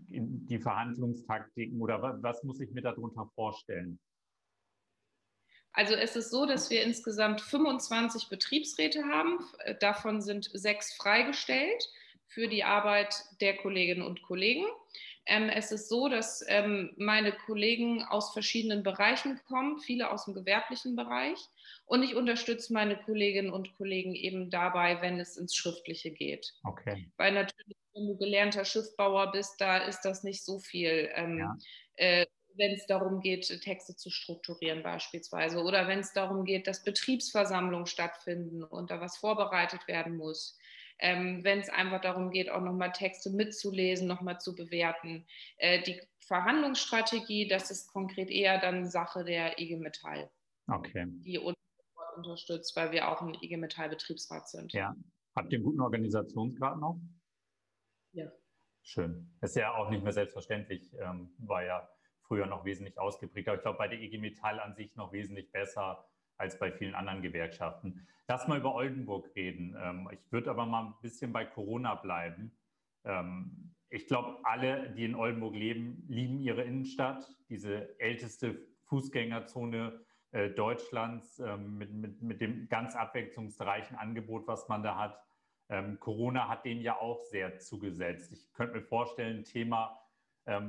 die 0.10 0.60
Verhandlungstaktiken 0.60 1.80
oder 1.80 2.02
was, 2.02 2.24
was 2.24 2.44
muss 2.44 2.60
ich 2.60 2.72
mir 2.72 2.82
darunter 2.82 3.30
vorstellen? 3.36 4.00
Also 5.72 5.94
es 5.94 6.16
ist 6.16 6.32
so, 6.32 6.48
dass 6.48 6.72
wir 6.72 6.82
insgesamt 6.84 7.42
25 7.42 8.30
Betriebsräte 8.30 9.04
haben. 9.04 9.40
Davon 9.80 10.22
sind 10.22 10.50
sechs 10.52 10.96
freigestellt 10.96 11.88
für 12.26 12.48
die 12.48 12.64
Arbeit 12.64 13.16
der 13.40 13.56
Kolleginnen 13.56 14.02
und 14.02 14.24
Kollegen. 14.24 14.66
Ähm, 15.26 15.50
es 15.50 15.72
ist 15.72 15.90
so, 15.90 16.10
dass 16.10 16.44
ähm, 16.48 16.94
meine 16.98 17.32
Kollegen 17.32 18.04
aus 18.04 18.34
verschiedenen 18.34 18.84
Bereichen 18.84 19.40
kommen, 19.48 19.80
viele 19.80 20.12
aus 20.12 20.26
dem 20.26 20.34
gewerblichen 20.34 20.96
Bereich. 20.96 21.38
Und 21.86 22.04
ich 22.04 22.16
unterstütze 22.16 22.74
meine 22.74 22.98
Kolleginnen 22.98 23.52
und 23.52 23.76
Kollegen 23.76 24.16
eben 24.16 24.50
dabei, 24.50 25.02
wenn 25.02 25.20
es 25.20 25.38
ins 25.38 25.56
Schriftliche 25.56 26.12
geht. 26.12 26.54
Okay. 26.64 27.12
Weil 27.18 27.34
natürlich, 27.34 27.78
wenn 27.94 28.08
du 28.08 28.18
gelernter 28.18 28.66
Schiffbauer 28.66 29.32
bist, 29.32 29.60
da 29.60 29.78
ist 29.78 30.02
das 30.02 30.24
nicht 30.24 30.44
so 30.44 30.60
viel. 30.60 31.10
Ähm, 31.14 31.40
ja. 31.40 31.58
äh, 31.96 32.26
wenn 32.56 32.74
es 32.74 32.86
darum 32.86 33.22
geht, 33.22 33.48
Texte 33.62 33.96
zu 33.96 34.10
strukturieren 34.10 34.84
beispielsweise 34.84 35.64
oder 35.64 35.88
wenn 35.88 36.00
es 36.00 36.14
darum 36.14 36.44
geht, 36.44 36.68
dass 36.68 36.84
Betriebsversammlungen 36.84 37.88
stattfinden 37.88 38.64
und 38.64 38.92
da 38.92 39.00
was 39.00 39.18
vorbereitet 39.18 39.88
werden 39.88 40.18
muss. 40.18 40.58
Ähm, 41.00 41.44
wenn 41.44 41.60
es 41.60 41.70
einfach 41.70 42.02
darum 42.02 42.30
geht, 42.30 42.50
auch 42.50 42.62
nochmal 42.62 42.92
Texte 42.92 43.30
mitzulesen, 43.30 44.08
nochmal 44.08 44.40
zu 44.40 44.56
bewerten. 44.56 45.26
Äh, 45.58 45.82
die 45.84 46.02
Verhandlungsstrategie, 46.20 47.48
das 47.48 47.72
ist 47.72 47.88
konkret 47.92 48.30
eher 48.30 48.60
dann 48.60 48.86
Sache 48.86 49.24
der 49.24 49.60
IG 49.60 49.78
Metall. 49.78 50.30
Okay. 50.68 51.06
Die 51.08 51.40
uns 51.40 51.56
unterstützt, 52.16 52.76
weil 52.76 52.92
wir 52.92 53.10
auch 53.10 53.22
ein 53.22 53.36
IG 53.42 53.58
Metall 53.58 53.90
Betriebsrat 53.90 54.50
sind. 54.50 54.74
Ja. 54.74 54.96
Habt 55.36 55.52
ihr 55.52 55.58
einen 55.58 55.66
guten 55.66 55.82
Organisationsgrad 55.82 56.80
noch? 56.80 57.00
Ja. 58.12 58.30
Schön. 58.82 59.32
Ist 59.42 59.56
ja 59.56 59.74
auch 59.74 59.90
nicht 59.90 60.04
mehr 60.04 60.14
selbstverständlich, 60.14 60.94
ähm, 61.00 61.34
war 61.38 61.64
ja 61.64 61.90
früher 62.22 62.46
noch 62.46 62.66
wesentlich 62.66 62.98
ausgeprägt. 62.98 63.48
Aber 63.48 63.58
ich 63.58 63.64
glaube, 63.64 63.78
bei 63.78 63.88
der 63.88 64.00
IG 64.00 64.18
Metall 64.18 64.60
an 64.60 64.76
sich 64.76 64.96
noch 64.96 65.12
wesentlich 65.12 65.52
besser 65.52 66.08
als 66.40 66.58
bei 66.58 66.72
vielen 66.72 66.96
anderen 66.96 67.22
Gewerkschaften. 67.22 68.08
Lass 68.28 68.48
mal 68.48 68.60
über 68.60 68.74
Oldenburg 68.74 69.30
reden. 69.36 69.76
Ähm, 69.80 70.10
ich 70.12 70.32
würde 70.32 70.50
aber 70.50 70.66
mal 70.66 70.86
ein 70.86 70.94
bisschen 71.02 71.34
bei 71.34 71.46
Corona 71.46 71.96
bleiben. 71.96 72.52
Ähm, 73.04 73.74
ich 73.90 74.08
glaube, 74.08 74.38
alle, 74.44 74.92
die 74.92 75.04
in 75.04 75.16
Oldenburg 75.16 75.56
leben, 75.56 76.06
lieben 76.08 76.40
ihre 76.40 76.64
Innenstadt, 76.64 77.28
diese 77.50 78.00
älteste 78.00 78.68
Fußgängerzone 78.86 80.00
äh, 80.32 80.50
Deutschlands 80.52 81.40
ähm, 81.40 81.78
mit, 81.78 81.92
mit, 81.92 82.22
mit 82.22 82.42
dem 82.42 82.70
ganz 82.70 82.96
abwechslungsreichen 82.96 83.98
Angebot, 83.98 84.48
was 84.48 84.68
man 84.68 84.84
da 84.84 84.98
hat. 84.98 85.22
Corona 86.00 86.50
hat 86.50 86.66
dem 86.66 86.82
ja 86.82 86.98
auch 87.00 87.20
sehr 87.26 87.60
zugesetzt. 87.60 88.32
Ich 88.32 88.52
könnte 88.54 88.78
mir 88.78 88.82
vorstellen, 88.82 89.44
Thema, 89.44 90.02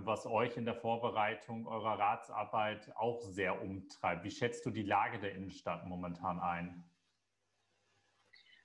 was 0.04 0.26
euch 0.26 0.56
in 0.56 0.64
der 0.64 0.75
Vorbereitung 0.75 1.66
eurer 1.66 1.99
Ratsarbeit 1.99 2.94
auch 2.96 3.20
sehr 3.22 3.62
umtreibt. 3.62 4.25
Wie 4.25 4.30
schätzt 4.30 4.64
du 4.66 4.70
die 4.70 4.82
Lage 4.82 5.18
der 5.18 5.34
Innenstadt 5.34 5.87
momentan 5.87 6.38
ein? 6.38 6.84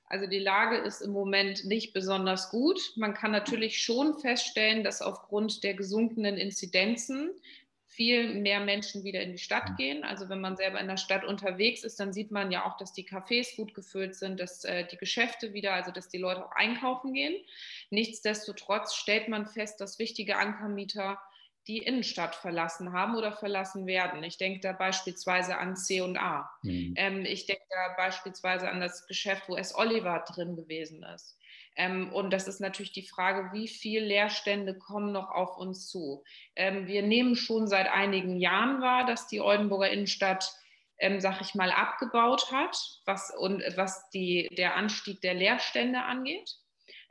Also 0.08 0.28
die 0.28 0.40
Lage 0.40 0.78
ist 0.78 1.02
im 1.02 1.12
Moment 1.12 1.66
nicht 1.66 1.94
besonders 1.94 2.52
gut. 2.52 2.80
Man 2.96 3.14
kann 3.14 3.32
natürlich 3.32 3.82
schon 3.82 4.20
feststellen, 4.20 4.84
dass 4.84 5.02
aufgrund 5.02 5.64
der 5.64 5.74
gesunkenen 5.74 6.38
Inzidenzen 6.38 7.32
viel 7.88 8.34
mehr 8.34 8.60
Menschen 8.60 9.04
wieder 9.04 9.22
in 9.22 9.32
die 9.32 9.38
Stadt 9.38 9.78
gehen. 9.78 10.04
Also 10.04 10.28
wenn 10.30 10.42
man 10.42 10.58
selber 10.58 10.80
in 10.80 10.88
der 10.88 10.98
Stadt 10.98 11.24
unterwegs 11.24 11.84
ist, 11.84 12.00
dann 12.00 12.14
sieht 12.14 12.32
man 12.32 12.52
ja 12.52 12.66
auch, 12.66 12.78
dass 12.78 12.94
die 12.94 13.08
Cafés 13.08 13.56
gut 13.56 13.74
gefüllt 13.74 14.16
sind, 14.16 14.40
dass 14.40 14.64
äh, 14.64 14.86
die 14.88 14.98
Geschäfte 14.98 15.54
wieder, 15.54 15.74
also 15.74 15.92
dass 15.92 16.10
die 16.10 16.18
Leute 16.18 16.46
auch 16.46 16.52
einkaufen 16.52 17.14
gehen. 17.14 17.36
Nichtsdestotrotz 17.92 18.96
stellt 18.96 19.28
man 19.28 19.46
fest, 19.46 19.80
dass 19.80 20.00
wichtige 20.00 20.38
Ankermieter 20.38 21.20
die 21.68 21.80
Innenstadt 21.80 22.36
verlassen 22.36 22.94
haben 22.94 23.16
oder 23.16 23.32
verlassen 23.32 23.88
werden. 23.88 24.24
Ich 24.24 24.38
denke 24.38 24.60
da 24.60 24.72
beispielsweise 24.72 25.58
an 25.58 25.76
C&A. 25.76 26.50
Mhm. 26.62 26.94
Ähm, 26.96 27.26
ich 27.26 27.46
denke 27.46 27.64
da 27.70 27.96
beispielsweise 27.98 28.70
an 28.70 28.82
das 28.82 29.08
Geschäft, 29.08 29.44
wo 29.48 29.56
S. 29.56 29.74
Oliver 29.76 30.24
drin 30.28 30.56
gewesen 30.56 31.04
ist. 31.04 31.38
Ähm, 31.76 32.12
und 32.14 32.32
das 32.32 32.48
ist 32.48 32.60
natürlich 32.60 32.94
die 32.94 33.08
Frage, 33.08 33.52
wie 33.54 33.68
viele 33.68 34.06
Leerstände 34.06 34.78
kommen 34.78 35.12
noch 35.12 35.30
auf 35.30 35.58
uns 35.58 35.88
zu. 35.88 36.24
Ähm, 36.56 36.88
wir 36.88 37.04
nehmen 37.04 37.36
schon 37.36 37.68
seit 37.68 37.88
einigen 37.88 38.38
Jahren 38.38 38.82
wahr, 38.82 39.06
dass 39.06 39.28
die 39.28 39.42
Oldenburger 39.42 39.90
Innenstadt, 39.90 40.52
ähm, 41.00 41.20
sag 41.20 41.42
ich 41.42 41.56
mal, 41.56 41.72
abgebaut 41.72 42.52
hat, 42.52 42.78
was, 43.06 43.34
und, 43.38 43.64
was 43.76 44.10
die, 44.12 44.50
der 44.58 44.76
Anstieg 44.76 45.22
der 45.22 45.34
Leerstände 45.34 46.02
angeht 46.02 46.58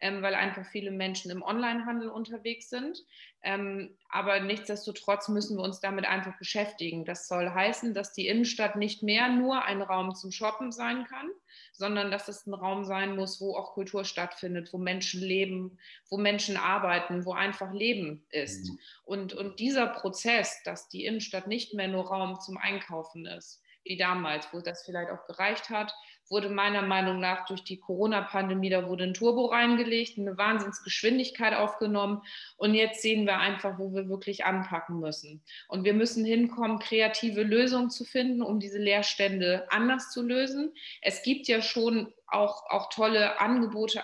ähm, 0.04 0.20
weil 0.20 0.34
einfach 0.34 0.66
viele 0.66 0.90
Menschen 0.90 1.30
im 1.30 1.40
Onlinehandel 1.40 2.10
unterwegs 2.10 2.68
sind. 2.68 3.02
Ähm, 3.42 3.96
aber 4.10 4.40
nichtsdestotrotz 4.40 5.28
müssen 5.28 5.56
wir 5.56 5.64
uns 5.64 5.80
damit 5.80 6.04
einfach 6.04 6.36
beschäftigen. 6.36 7.06
Das 7.06 7.26
soll 7.26 7.48
heißen, 7.48 7.94
dass 7.94 8.12
die 8.12 8.28
Innenstadt 8.28 8.76
nicht 8.76 9.02
mehr 9.02 9.30
nur 9.30 9.64
ein 9.64 9.80
Raum 9.80 10.14
zum 10.14 10.30
Shoppen 10.30 10.72
sein 10.72 11.06
kann, 11.06 11.30
sondern 11.72 12.10
dass 12.10 12.28
es 12.28 12.46
ein 12.46 12.52
Raum 12.52 12.84
sein 12.84 13.16
muss, 13.16 13.40
wo 13.40 13.56
auch 13.56 13.72
Kultur 13.72 14.04
stattfindet, 14.04 14.74
wo 14.74 14.78
Menschen 14.78 15.22
leben, 15.22 15.78
wo 16.10 16.18
Menschen 16.18 16.58
arbeiten, 16.58 17.24
wo 17.24 17.32
einfach 17.32 17.72
Leben 17.72 18.26
ist. 18.28 18.68
Mhm. 18.68 18.78
Und, 19.04 19.32
und 19.32 19.58
dieser 19.58 19.86
Prozess, 19.86 20.62
dass 20.64 20.90
die 20.90 21.06
Innenstadt 21.06 21.46
nicht 21.46 21.72
mehr 21.72 21.88
nur 21.88 22.08
Raum 22.08 22.38
zum 22.40 22.58
Einkaufen 22.58 23.24
ist, 23.24 23.62
wie 23.84 23.96
damals, 23.96 24.52
wo 24.52 24.60
das 24.60 24.84
vielleicht 24.84 25.10
auch 25.10 25.26
gereicht 25.26 25.70
hat, 25.70 25.94
wurde 26.28 26.48
meiner 26.48 26.82
Meinung 26.82 27.20
nach 27.20 27.46
durch 27.46 27.64
die 27.64 27.78
Corona-Pandemie, 27.78 28.70
da 28.70 28.88
wurde 28.88 29.04
ein 29.04 29.14
Turbo 29.14 29.46
reingelegt, 29.46 30.18
eine 30.18 30.36
Wahnsinnsgeschwindigkeit 30.36 31.54
aufgenommen. 31.54 32.22
Und 32.56 32.74
jetzt 32.74 33.02
sehen 33.02 33.26
wir 33.26 33.38
einfach, 33.38 33.78
wo 33.78 33.92
wir 33.92 34.08
wirklich 34.08 34.44
anpacken 34.44 35.00
müssen. 35.00 35.42
Und 35.68 35.84
wir 35.84 35.94
müssen 35.94 36.24
hinkommen, 36.24 36.78
kreative 36.78 37.42
Lösungen 37.42 37.90
zu 37.90 38.04
finden, 38.04 38.42
um 38.42 38.60
diese 38.60 38.78
Leerstände 38.78 39.66
anders 39.70 40.10
zu 40.10 40.22
lösen. 40.22 40.72
Es 41.02 41.22
gibt 41.22 41.46
ja 41.46 41.62
schon 41.62 42.12
auch, 42.26 42.68
auch 42.70 42.88
tolle 42.90 43.40
Angebote 43.40 44.02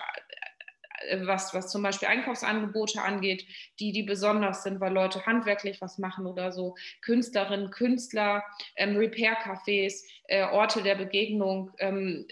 was, 1.21 1.53
was 1.53 1.71
zum 1.71 1.83
Beispiel 1.83 2.07
Einkaufsangebote 2.07 3.01
angeht, 3.01 3.45
die, 3.79 3.91
die 3.91 4.03
besonders 4.03 4.63
sind, 4.63 4.79
weil 4.79 4.93
Leute 4.93 5.25
handwerklich 5.25 5.81
was 5.81 5.97
machen 5.97 6.25
oder 6.25 6.51
so. 6.51 6.75
Künstlerinnen, 7.01 7.71
Künstler, 7.71 8.43
ähm, 8.75 8.95
Repair-Cafés, 8.95 10.03
äh, 10.25 10.43
Orte 10.43 10.83
der 10.83 10.95
Begegnung, 10.95 11.71
ähm, 11.79 12.27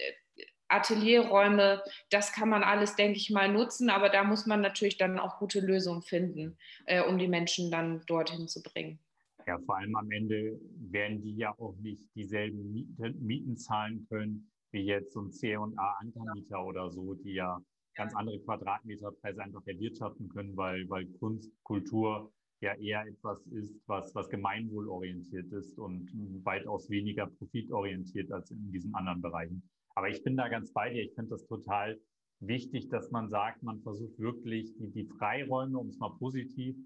Atelierräume, 0.68 1.82
das 2.10 2.32
kann 2.32 2.48
man 2.48 2.62
alles, 2.62 2.94
denke 2.94 3.18
ich 3.18 3.30
mal, 3.30 3.52
nutzen, 3.52 3.90
aber 3.90 4.08
da 4.08 4.22
muss 4.22 4.46
man 4.46 4.60
natürlich 4.60 4.98
dann 4.98 5.18
auch 5.18 5.38
gute 5.38 5.60
Lösungen 5.60 6.02
finden, 6.02 6.56
äh, 6.86 7.02
um 7.02 7.18
die 7.18 7.26
Menschen 7.26 7.70
dann 7.70 8.02
dorthin 8.06 8.46
zu 8.46 8.62
bringen. 8.62 9.00
Ja, 9.46 9.58
vor 9.58 9.78
allem 9.78 9.96
am 9.96 10.10
Ende 10.12 10.60
werden 10.78 11.22
die 11.22 11.34
ja 11.34 11.52
auch 11.58 11.74
nicht 11.78 12.04
dieselben 12.14 12.72
Mieten, 12.72 13.26
Mieten 13.26 13.56
zahlen 13.56 14.06
können 14.08 14.50
wie 14.72 14.82
jetzt 14.82 15.12
so 15.12 15.22
ein 15.22 15.32
C&A-Ankermieter 15.32 16.64
oder 16.64 16.90
so, 16.90 17.14
die 17.14 17.34
ja 17.34 17.60
ganz 18.00 18.14
andere 18.14 18.40
Quadratmeterpreise 18.40 19.42
einfach 19.42 19.66
erwirtschaften 19.66 20.30
können, 20.30 20.56
weil, 20.56 20.88
weil 20.88 21.06
Kunst, 21.18 21.52
Kultur 21.64 22.32
ja 22.62 22.74
eher 22.76 23.06
etwas 23.06 23.46
ist, 23.48 23.78
was, 23.86 24.14
was 24.14 24.30
gemeinwohlorientiert 24.30 25.52
ist 25.52 25.78
und 25.78 26.08
weitaus 26.44 26.88
weniger 26.88 27.26
profitorientiert 27.26 28.32
als 28.32 28.50
in 28.50 28.72
diesen 28.72 28.94
anderen 28.94 29.20
Bereichen. 29.20 29.62
Aber 29.94 30.08
ich 30.08 30.22
bin 30.22 30.34
da 30.34 30.48
ganz 30.48 30.72
bei 30.72 30.88
dir. 30.90 31.02
Ich 31.02 31.14
finde 31.14 31.30
das 31.30 31.46
total 31.46 32.00
wichtig, 32.40 32.88
dass 32.88 33.10
man 33.10 33.28
sagt, 33.28 33.62
man 33.62 33.82
versucht 33.82 34.18
wirklich 34.18 34.74
die, 34.78 34.90
die 34.90 35.04
Freiräume, 35.18 35.78
um 35.78 35.88
es 35.88 35.98
mal 35.98 36.16
positiv 36.18 36.76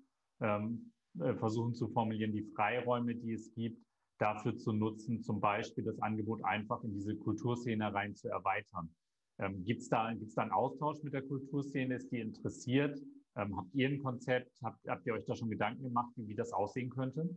ähm, 0.40 0.90
äh, 1.20 1.34
versuchen 1.34 1.74
zu 1.74 1.88
formulieren, 1.88 2.32
die 2.32 2.50
Freiräume, 2.56 3.14
die 3.14 3.34
es 3.34 3.54
gibt, 3.54 3.80
dafür 4.18 4.56
zu 4.56 4.72
nutzen, 4.72 5.22
zum 5.22 5.40
Beispiel 5.40 5.84
das 5.84 6.00
Angebot 6.00 6.44
einfach 6.44 6.82
in 6.82 6.92
diese 6.92 7.16
Kulturszene 7.16 7.94
rein 7.94 8.16
zu 8.16 8.28
erweitern. 8.28 8.92
Ähm, 9.38 9.64
Gibt 9.64 9.82
es 9.82 9.88
da, 9.88 10.12
gibt's 10.12 10.34
da 10.34 10.42
einen 10.42 10.52
Austausch 10.52 11.02
mit 11.02 11.12
der 11.12 11.22
Kulturszene? 11.22 11.96
Ist 11.96 12.10
die 12.10 12.20
interessiert? 12.20 13.00
Ähm, 13.36 13.56
habt 13.56 13.74
ihr 13.74 13.88
ein 13.88 13.98
Konzept? 13.98 14.52
Habt, 14.62 14.86
habt 14.88 15.06
ihr 15.06 15.14
euch 15.14 15.24
da 15.24 15.34
schon 15.34 15.50
Gedanken 15.50 15.82
gemacht, 15.82 16.12
wie, 16.16 16.28
wie 16.28 16.36
das 16.36 16.52
aussehen 16.52 16.90
könnte? 16.90 17.28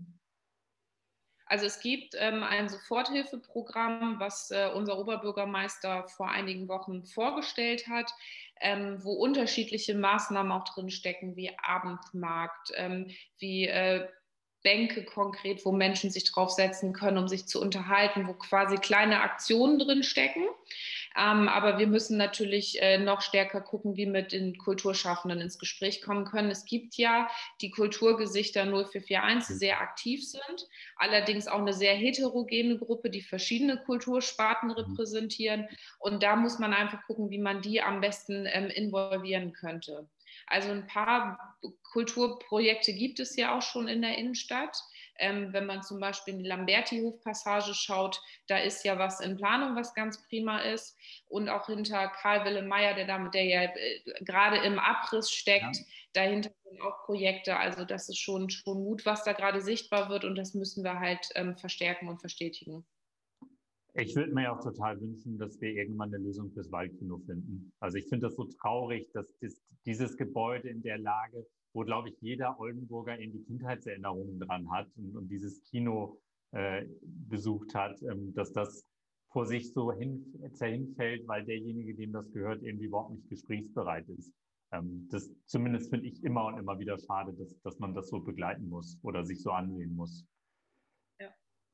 Also 1.50 1.66
es 1.66 1.80
gibt 1.80 2.14
ähm, 2.18 2.44
ein 2.44 2.68
Soforthilfeprogramm, 2.68 4.20
was 4.20 4.52
äh, 4.52 4.70
unser 4.76 5.00
Oberbürgermeister 5.00 6.08
vor 6.10 6.30
einigen 6.30 6.68
Wochen 6.68 7.06
vorgestellt 7.06 7.88
hat, 7.88 8.12
ähm, 8.60 9.04
wo 9.04 9.14
unterschiedliche 9.14 9.96
Maßnahmen 9.96 10.52
auch 10.52 10.66
drin 10.66 10.90
stecken, 10.90 11.36
wie 11.36 11.58
Abendmarkt, 11.58 12.72
ähm, 12.76 13.10
wie 13.40 13.68
äh, 13.68 14.08
Bänke 14.68 15.06
konkret, 15.06 15.64
wo 15.64 15.72
Menschen 15.72 16.12
sich 16.12 16.30
draufsetzen 16.30 16.92
können, 16.92 17.18
um 17.18 17.30
sich 17.30 17.46
zu 17.48 17.62
unterhalten, 17.62 18.28
wo 18.28 18.34
quasi 18.34 18.76
kleine 18.76 19.22
Aktionen 19.22 19.80
drin 19.80 20.04
stecken. 20.04 20.44
Ähm, 21.16 21.48
aber 21.48 21.80
wir 21.80 21.88
müssen 21.88 22.18
natürlich 22.18 22.82
äh, 22.82 22.98
noch 22.98 23.22
stärker 23.22 23.62
gucken, 23.62 23.96
wie 23.96 24.08
wir 24.08 24.12
mit 24.12 24.34
den 24.34 24.58
Kulturschaffenden 24.58 25.40
ins 25.40 25.58
Gespräch 25.58 26.02
kommen 26.02 26.26
können. 26.26 26.52
Es 26.52 26.66
gibt 26.66 26.98
ja 26.98 27.30
die 27.62 27.72
Kulturgesichter 27.72 28.66
0441, 28.66 29.48
die 29.48 29.54
mhm. 29.54 29.58
sehr 29.58 29.80
aktiv 29.80 30.28
sind, 30.28 30.68
allerdings 30.98 31.48
auch 31.48 31.60
eine 31.60 31.72
sehr 31.72 31.94
heterogene 31.94 32.78
Gruppe, 32.78 33.10
die 33.10 33.22
verschiedene 33.22 33.78
Kultursparten 33.78 34.72
mhm. 34.72 34.76
repräsentieren. 34.76 35.70
Und 35.98 36.24
da 36.24 36.36
muss 36.36 36.60
man 36.60 36.74
einfach 36.74 37.02
gucken, 37.08 37.30
wie 37.30 37.40
man 37.40 37.62
die 37.62 37.82
am 37.82 38.02
besten 38.02 38.46
ähm, 38.52 38.68
involvieren 38.68 39.54
könnte. 39.54 40.10
Also 40.48 40.72
ein 40.72 40.88
paar 40.88 41.58
Kulturprojekte 41.92 42.94
gibt 42.94 43.20
es 43.20 43.36
ja 43.36 43.58
auch 43.58 43.62
schon 43.62 43.88
in 43.88 44.02
der 44.02 44.18
Innenstadt. 44.18 44.78
Ähm, 45.20 45.52
wenn 45.52 45.66
man 45.66 45.82
zum 45.82 46.00
Beispiel 46.00 46.36
in 46.36 46.44
die 46.44 46.48
Lamberti-Hofpassage 46.48 47.74
schaut, 47.74 48.22
da 48.48 48.58
ist 48.58 48.86
ja 48.86 49.00
was 49.00 49.20
in 49.20 49.36
Planung, 49.36 49.76
was 49.76 49.96
ganz 49.96 50.22
prima 50.28 50.60
ist. 50.60 50.96
Und 51.28 51.50
auch 51.50 51.66
hinter 51.66 52.08
Karl 52.08 52.46
Willem 52.46 52.68
Meyer, 52.68 52.94
der, 52.94 53.08
damit, 53.08 53.34
der 53.34 53.46
ja 53.46 53.64
äh, 53.64 54.02
gerade 54.22 54.58
im 54.58 54.78
Abriss 54.78 55.32
steckt, 55.32 55.76
ja. 55.76 55.84
dahinter 56.14 56.52
sind 56.64 56.82
auch 56.82 57.06
Projekte. 57.06 57.58
Also 57.58 57.84
das 57.84 58.10
ist 58.10 58.20
schon, 58.20 58.50
schon 58.50 58.84
Mut, 58.84 59.06
was 59.06 59.24
da 59.24 59.34
gerade 59.34 59.62
sichtbar 59.62 60.10
wird 60.10 60.24
und 60.24 60.36
das 60.36 60.54
müssen 60.54 60.84
wir 60.84 61.00
halt 61.00 61.28
ähm, 61.36 61.58
verstärken 61.58 62.08
und 62.08 62.20
verstetigen. 62.20 62.86
Ich 64.00 64.16
würde 64.16 64.32
mir 64.32 64.54
auch 64.54 64.62
total 64.62 65.02
wünschen, 65.02 65.40
dass 65.40 65.60
wir 65.60 65.72
irgendwann 65.74 66.14
eine 66.14 66.24
Lösung 66.24 66.52
fürs 66.52 66.72
Waldkino 66.72 67.18
finden. 67.26 67.74
Also 67.80 67.98
ich 67.98 68.08
finde 68.08 68.28
das 68.28 68.36
so 68.36 68.44
traurig, 68.44 69.12
dass 69.14 69.36
das, 69.42 69.60
dieses 69.88 70.16
Gebäude 70.18 70.70
in 70.70 70.84
der 70.84 71.00
Lage, 71.00 71.48
wo, 71.74 71.84
glaube 71.84 72.10
ich, 72.10 72.22
jeder 72.22 72.60
Oldenburger 72.60 73.18
in 73.18 73.32
die 73.32 73.44
Kindheitserinnerungen 73.44 74.40
dran 74.40 74.70
hat 74.70 74.88
und, 74.98 75.16
und 75.16 75.30
dieses 75.30 75.64
Kino 75.64 76.20
äh, 76.52 76.86
besucht 77.28 77.74
hat, 77.74 78.00
ähm, 78.04 78.36
dass 78.36 78.54
das 78.54 78.86
vor 79.32 79.48
sich 79.48 79.74
so 79.74 79.92
hin, 79.92 80.24
zerhinfällt, 80.54 81.28
weil 81.28 81.44
derjenige, 81.46 81.96
dem 81.96 82.12
das 82.12 82.32
gehört, 82.32 82.62
irgendwie 82.62 82.86
überhaupt 82.86 83.16
nicht 83.16 83.28
gesprächsbereit 83.30 84.08
ist. 84.10 84.32
Ähm, 84.74 85.08
das 85.10 85.28
zumindest 85.46 85.90
finde 85.90 86.06
ich 86.06 86.24
immer 86.24 86.46
und 86.46 86.60
immer 86.60 86.78
wieder 86.78 87.00
schade, 87.00 87.34
dass, 87.34 87.60
dass 87.62 87.80
man 87.80 87.96
das 87.96 88.10
so 88.10 88.20
begleiten 88.20 88.70
muss 88.70 89.00
oder 89.02 89.26
sich 89.26 89.42
so 89.42 89.50
ansehen 89.50 89.96
muss. 89.96 90.24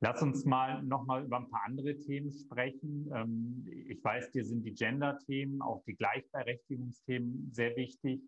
Lass 0.04 0.20
uns 0.20 0.44
mal 0.44 0.82
nochmal 0.82 1.24
über 1.24 1.38
ein 1.38 1.48
paar 1.48 1.62
andere 1.64 1.98
Themen 1.98 2.30
sprechen. 2.30 3.10
Ähm, 3.14 3.66
ich 3.88 4.04
weiß, 4.04 4.32
dir 4.32 4.44
sind 4.44 4.62
die 4.62 4.74
Gender-Themen, 4.74 5.62
auch 5.62 5.82
die 5.86 5.94
Gleichberechtigungsthemen 5.94 7.48
sehr 7.54 7.74
wichtig. 7.74 8.20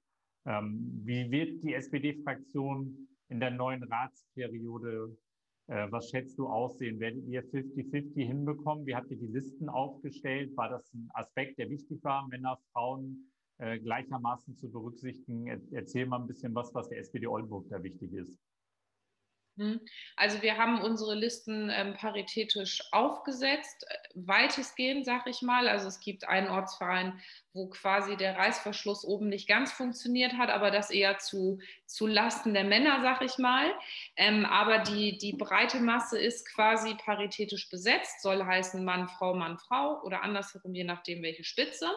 Ähm, 0.47 1.03
wie 1.05 1.31
wird 1.31 1.63
die 1.63 1.75
SPD-Fraktion 1.75 3.09
in 3.29 3.41
der 3.41 3.51
neuen 3.51 3.83
Ratsperiode, 3.83 5.19
äh, 5.67 5.87
was 5.91 6.09
schätzt 6.09 6.39
du 6.39 6.49
aussehen? 6.49 6.99
Werdet 6.99 7.27
ihr 7.27 7.45
50-50 7.45 8.25
hinbekommen? 8.25 8.87
Wie 8.87 8.97
habt 8.97 9.11
ihr 9.11 9.19
die 9.19 9.27
Listen 9.27 9.69
aufgestellt? 9.69 10.57
War 10.57 10.71
das 10.71 10.91
ein 10.95 11.11
Aspekt, 11.13 11.59
der 11.59 11.69
wichtig 11.69 12.03
war, 12.03 12.27
Männer, 12.29 12.59
Frauen 12.73 13.31
äh, 13.59 13.79
gleichermaßen 13.79 14.57
zu 14.57 14.73
berücksichtigen? 14.73 15.47
Erzähl 15.73 16.07
mal 16.07 16.23
ein 16.23 16.27
bisschen 16.27 16.55
was, 16.55 16.73
was 16.73 16.89
der 16.89 17.01
SPD 17.01 17.27
Oldenburg 17.27 17.69
da 17.69 17.83
wichtig 17.83 18.15
ist. 18.15 18.39
Hm. 19.59 19.81
Also 20.17 20.43
wir 20.43 20.59
haben 20.59 20.83
unsere 20.83 21.15
Listen 21.15 21.71
ähm, 21.71 21.95
paritätisch 21.95 22.83
aufgesetzt, 22.93 23.87
äh, 23.89 23.97
weitestgehend, 24.15 25.07
sag 25.07 25.27
ich 25.27 25.41
mal. 25.41 25.67
Also 25.67 25.89
es 25.89 25.99
gibt 26.01 26.29
einen 26.29 26.49
Ortsverein, 26.49 27.19
wo 27.55 27.71
quasi 27.71 28.19
der 28.19 28.37
Reißverschluss 28.37 29.05
oben 29.05 29.31
nicht 29.31 29.49
ganz 29.49 29.73
funktioniert 29.73 30.35
hat, 30.35 30.51
aber 30.51 30.71
das 30.71 30.91
eher 30.91 31.17
zu, 31.19 31.59
zu 31.87 32.07
Lasten 32.07 32.53
der 32.53 32.65
Männer, 32.65 33.01
sag 33.01 33.23
ich 33.23 33.39
mal. 33.39 33.73
Ähm, 34.17 34.45
aber 34.45 34.81
die, 34.81 35.17
die 35.17 35.33
breite 35.33 35.81
Masse 35.81 36.19
ist 36.19 36.47
quasi 36.55 36.95
paritätisch 36.95 37.71
besetzt, 37.71 38.21
soll 38.21 38.45
heißen 38.45 38.85
Mann, 38.85 39.09
Frau, 39.09 39.33
Mann, 39.33 39.57
Frau 39.57 40.03
oder 40.03 40.23
andersherum, 40.23 40.75
je 40.75 40.85
nachdem 40.85 41.23
welche 41.23 41.45
Spitze. 41.45 41.91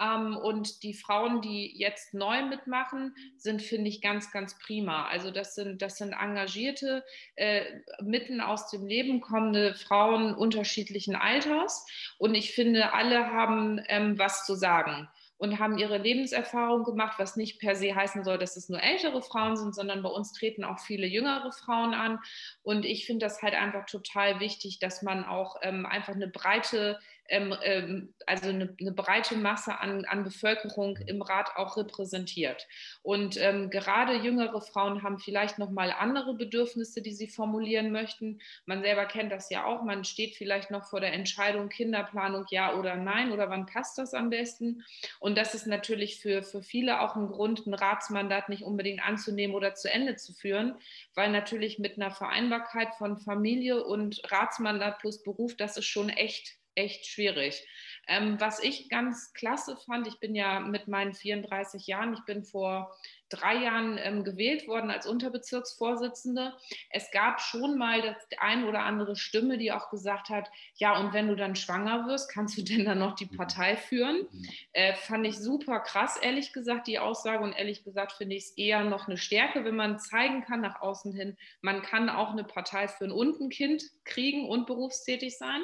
Ähm, 0.00 0.36
und 0.36 0.82
die 0.82 0.94
Frauen, 0.94 1.40
die 1.40 1.76
jetzt 1.78 2.14
neu 2.14 2.44
mitmachen, 2.44 3.14
sind, 3.36 3.62
finde 3.62 3.88
ich, 3.88 4.00
ganz, 4.00 4.30
ganz 4.30 4.58
prima. 4.58 5.06
Also 5.06 5.30
das 5.30 5.54
sind, 5.54 5.82
das 5.82 5.98
sind 5.98 6.12
engagierte, 6.12 7.04
äh, 7.36 7.62
mitten 8.02 8.40
aus 8.40 8.70
dem 8.70 8.86
Leben 8.86 9.20
kommende 9.20 9.74
Frauen 9.74 10.34
unterschiedlichen 10.34 11.16
Alters. 11.16 11.86
Und 12.18 12.34
ich 12.34 12.52
finde, 12.52 12.92
alle 12.92 13.32
haben 13.32 13.80
ähm, 13.88 14.18
was 14.18 14.46
zu 14.46 14.54
sagen 14.54 15.08
und 15.38 15.60
haben 15.60 15.78
ihre 15.78 15.98
Lebenserfahrung 15.98 16.84
gemacht, 16.84 17.18
was 17.18 17.36
nicht 17.36 17.60
per 17.60 17.76
se 17.76 17.94
heißen 17.94 18.24
soll, 18.24 18.38
dass 18.38 18.56
es 18.56 18.68
nur 18.68 18.82
ältere 18.82 19.22
Frauen 19.22 19.56
sind, 19.56 19.74
sondern 19.74 20.02
bei 20.02 20.08
uns 20.08 20.32
treten 20.32 20.64
auch 20.64 20.80
viele 20.80 21.06
jüngere 21.06 21.52
Frauen 21.52 21.94
an. 21.94 22.18
Und 22.62 22.84
ich 22.84 23.06
finde 23.06 23.24
das 23.24 23.40
halt 23.40 23.54
einfach 23.54 23.86
total 23.86 24.40
wichtig, 24.40 24.80
dass 24.80 25.02
man 25.02 25.24
auch 25.24 25.56
ähm, 25.62 25.86
einfach 25.86 26.14
eine 26.14 26.28
breite 26.28 26.98
also 27.30 28.48
eine, 28.48 28.74
eine, 28.80 28.92
breite 28.92 29.36
Masse 29.36 29.78
an, 29.80 30.04
an, 30.06 30.24
Bevölkerung 30.24 30.96
im 31.06 31.20
Rat 31.20 31.56
auch 31.56 31.76
repräsentiert. 31.76 32.66
Und 33.02 33.36
ähm, 33.36 33.68
gerade 33.68 34.14
jüngere 34.16 34.60
Frauen 34.62 35.02
haben 35.02 35.18
vielleicht 35.18 35.58
noch 35.58 35.70
mal 35.70 35.92
andere 35.92 36.34
Bedürfnisse, 36.34 37.02
die 37.02 37.12
sie 37.12 37.28
formulieren 37.28 37.92
möchten. 37.92 38.40
Man 38.64 38.82
selber 38.82 39.04
kennt 39.04 39.30
das 39.30 39.50
ja 39.50 39.66
auch. 39.66 39.82
Man 39.82 40.04
steht 40.04 40.36
vielleicht 40.36 40.70
noch 40.70 40.84
vor 40.88 41.00
der 41.00 41.12
Entscheidung 41.12 41.68
Kinderplanung 41.68 42.46
ja 42.50 42.74
oder 42.74 42.96
nein 42.96 43.30
oder 43.32 43.50
wann 43.50 43.66
passt 43.66 43.98
das 43.98 44.14
am 44.14 44.30
besten. 44.30 44.84
Und 45.20 45.36
das 45.36 45.54
ist 45.54 45.66
natürlich 45.66 46.20
für, 46.20 46.42
für 46.42 46.62
viele 46.62 47.00
auch 47.00 47.14
ein 47.14 47.28
Grund, 47.28 47.66
ein 47.66 47.74
Ratsmandat 47.74 48.48
nicht 48.48 48.62
unbedingt 48.62 49.06
anzunehmen 49.06 49.54
oder 49.54 49.74
zu 49.74 49.90
Ende 49.90 50.16
zu 50.16 50.32
führen, 50.32 50.76
weil 51.14 51.30
natürlich 51.30 51.78
mit 51.78 51.96
einer 51.96 52.10
Vereinbarkeit 52.10 52.94
von 52.96 53.18
Familie 53.18 53.84
und 53.84 54.22
Ratsmandat 54.30 54.98
plus 54.98 55.22
Beruf, 55.22 55.56
das 55.56 55.76
ist 55.76 55.86
schon 55.86 56.08
echt 56.08 56.57
echt 56.78 57.06
schwierig. 57.06 57.66
Ähm, 58.06 58.40
was 58.40 58.62
ich 58.62 58.88
ganz 58.88 59.34
klasse 59.34 59.76
fand, 59.76 60.06
ich 60.06 60.18
bin 60.18 60.34
ja 60.34 60.60
mit 60.60 60.88
meinen 60.88 61.12
34 61.12 61.86
Jahren, 61.86 62.14
ich 62.14 62.24
bin 62.24 62.42
vor 62.42 62.96
drei 63.28 63.56
Jahren 63.56 63.98
ähm, 63.98 64.24
gewählt 64.24 64.66
worden 64.66 64.90
als 64.90 65.06
Unterbezirksvorsitzende. 65.06 66.54
Es 66.88 67.10
gab 67.10 67.42
schon 67.42 67.76
mal 67.76 68.00
das 68.00 68.16
ein 68.38 68.64
oder 68.64 68.84
andere 68.84 69.16
Stimme, 69.16 69.58
die 69.58 69.72
auch 69.72 69.90
gesagt 69.90 70.30
hat, 70.30 70.50
ja, 70.76 70.98
und 70.98 71.12
wenn 71.12 71.28
du 71.28 71.36
dann 71.36 71.54
schwanger 71.54 72.06
wirst, 72.06 72.30
kannst 72.32 72.56
du 72.56 72.62
denn 72.64 72.86
dann 72.86 72.98
noch 72.98 73.14
die 73.14 73.26
Partei 73.26 73.76
führen? 73.76 74.26
Mhm. 74.30 74.48
Äh, 74.72 74.94
fand 74.94 75.26
ich 75.26 75.36
super 75.36 75.80
krass, 75.80 76.16
ehrlich 76.16 76.54
gesagt, 76.54 76.86
die 76.86 76.98
Aussage. 76.98 77.44
Und 77.44 77.52
ehrlich 77.52 77.84
gesagt 77.84 78.12
finde 78.12 78.36
ich 78.36 78.44
es 78.44 78.56
eher 78.56 78.84
noch 78.84 79.06
eine 79.06 79.18
Stärke, 79.18 79.64
wenn 79.64 79.76
man 79.76 79.98
zeigen 79.98 80.42
kann 80.44 80.62
nach 80.62 80.80
außen 80.80 81.12
hin, 81.12 81.36
man 81.60 81.82
kann 81.82 82.08
auch 82.08 82.30
eine 82.30 82.44
Partei 82.44 82.88
führen 82.88 83.12
und 83.12 83.38
ein 83.40 83.50
Kind 83.50 83.82
kriegen 84.04 84.48
und 84.48 84.66
berufstätig 84.66 85.36
sein. 85.36 85.60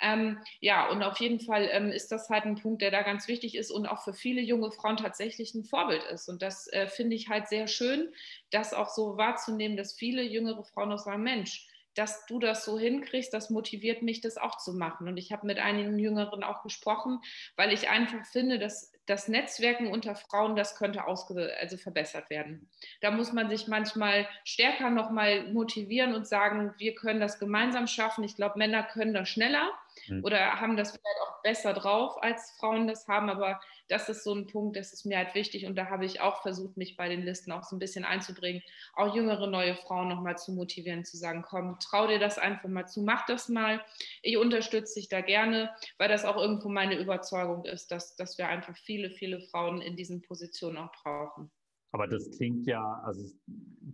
Ähm, 0.00 0.38
ja, 0.60 0.88
und 0.90 1.02
auf 1.02 1.18
jeden 1.20 1.40
Fall 1.40 1.68
ähm, 1.72 1.90
ist 1.90 2.12
das 2.12 2.28
halt 2.28 2.44
ein 2.44 2.56
Punkt, 2.56 2.82
der 2.82 2.90
da 2.90 3.02
ganz 3.02 3.28
wichtig 3.28 3.56
ist 3.56 3.70
und 3.70 3.86
auch 3.86 4.02
für 4.04 4.12
viele 4.12 4.40
junge 4.42 4.70
Frauen 4.70 4.96
tatsächlich 4.96 5.54
ein 5.54 5.64
Vorbild 5.64 6.04
ist. 6.04 6.28
Und 6.28 6.42
das 6.42 6.66
äh, 6.72 6.86
finde 6.86 7.16
ich 7.16 7.28
halt 7.28 7.48
sehr 7.48 7.66
schön, 7.66 8.12
das 8.50 8.74
auch 8.74 8.90
so 8.90 9.16
wahrzunehmen, 9.16 9.76
dass 9.76 9.94
viele 9.94 10.22
jüngere 10.22 10.64
Frauen 10.64 10.92
auch 10.92 10.98
sagen, 10.98 11.22
Mensch, 11.22 11.66
dass 11.96 12.26
du 12.26 12.38
das 12.38 12.64
so 12.64 12.78
hinkriegst, 12.78 13.32
das 13.32 13.48
motiviert 13.48 14.02
mich, 14.02 14.20
das 14.20 14.36
auch 14.36 14.58
zu 14.58 14.74
machen. 14.74 15.08
Und 15.08 15.16
ich 15.16 15.32
habe 15.32 15.46
mit 15.46 15.58
einigen 15.58 15.98
Jüngeren 15.98 16.44
auch 16.44 16.62
gesprochen, 16.62 17.20
weil 17.56 17.72
ich 17.72 17.88
einfach 17.88 18.24
finde, 18.26 18.58
dass 18.58 18.92
das 19.06 19.28
Netzwerken 19.28 19.86
unter 19.86 20.14
Frauen, 20.14 20.56
das 20.56 20.76
könnte 20.76 21.06
ausge 21.06 21.54
also 21.58 21.76
verbessert 21.78 22.28
werden. 22.28 22.68
Da 23.00 23.10
muss 23.10 23.32
man 23.32 23.48
sich 23.48 23.66
manchmal 23.66 24.28
stärker 24.44 24.90
nochmal 24.90 25.50
motivieren 25.52 26.14
und 26.14 26.26
sagen, 26.26 26.74
wir 26.76 26.94
können 26.94 27.20
das 27.20 27.38
gemeinsam 27.38 27.86
schaffen. 27.86 28.24
Ich 28.24 28.36
glaube, 28.36 28.58
Männer 28.58 28.82
können 28.82 29.14
das 29.14 29.28
schneller 29.28 29.70
mhm. 30.08 30.24
oder 30.24 30.60
haben 30.60 30.76
das 30.76 30.90
vielleicht 30.90 31.20
auch 31.22 31.42
besser 31.42 31.74
drauf, 31.74 32.22
als 32.22 32.52
Frauen 32.58 32.86
das 32.86 33.06
haben. 33.08 33.30
Aber 33.30 33.60
das 33.88 34.08
ist 34.08 34.24
so 34.24 34.34
ein 34.34 34.46
Punkt, 34.46 34.76
das 34.76 34.92
ist 34.92 35.04
mir 35.04 35.18
halt 35.18 35.34
wichtig. 35.34 35.66
Und 35.66 35.76
da 35.76 35.86
habe 35.86 36.04
ich 36.04 36.20
auch 36.20 36.42
versucht, 36.42 36.76
mich 36.76 36.96
bei 36.96 37.08
den 37.08 37.22
Listen 37.22 37.52
auch 37.52 37.62
so 37.62 37.76
ein 37.76 37.78
bisschen 37.78 38.04
einzubringen, 38.04 38.62
auch 38.94 39.14
jüngere 39.14 39.46
neue 39.46 39.76
Frauen 39.76 40.08
nochmal 40.08 40.36
zu 40.38 40.52
motivieren, 40.52 41.04
zu 41.04 41.16
sagen, 41.16 41.42
komm, 41.42 41.78
trau 41.80 42.06
dir 42.06 42.18
das 42.18 42.38
einfach 42.38 42.68
mal 42.68 42.86
zu, 42.86 43.02
mach 43.02 43.26
das 43.26 43.48
mal. 43.48 43.84
Ich 44.22 44.36
unterstütze 44.36 44.94
dich 44.94 45.08
da 45.08 45.20
gerne, 45.20 45.70
weil 45.98 46.08
das 46.08 46.24
auch 46.24 46.36
irgendwo 46.36 46.68
meine 46.68 46.98
Überzeugung 46.98 47.64
ist, 47.64 47.90
dass, 47.90 48.16
dass 48.16 48.38
wir 48.38 48.48
einfach 48.48 48.76
viele, 48.76 49.10
viele 49.10 49.40
Frauen 49.40 49.80
in 49.80 49.96
diesen 49.96 50.22
Positionen 50.22 50.78
auch 50.78 50.92
brauchen. 51.02 51.50
Aber 51.92 52.06
das 52.06 52.30
klingt 52.30 52.66
ja, 52.66 53.00
also 53.04 53.32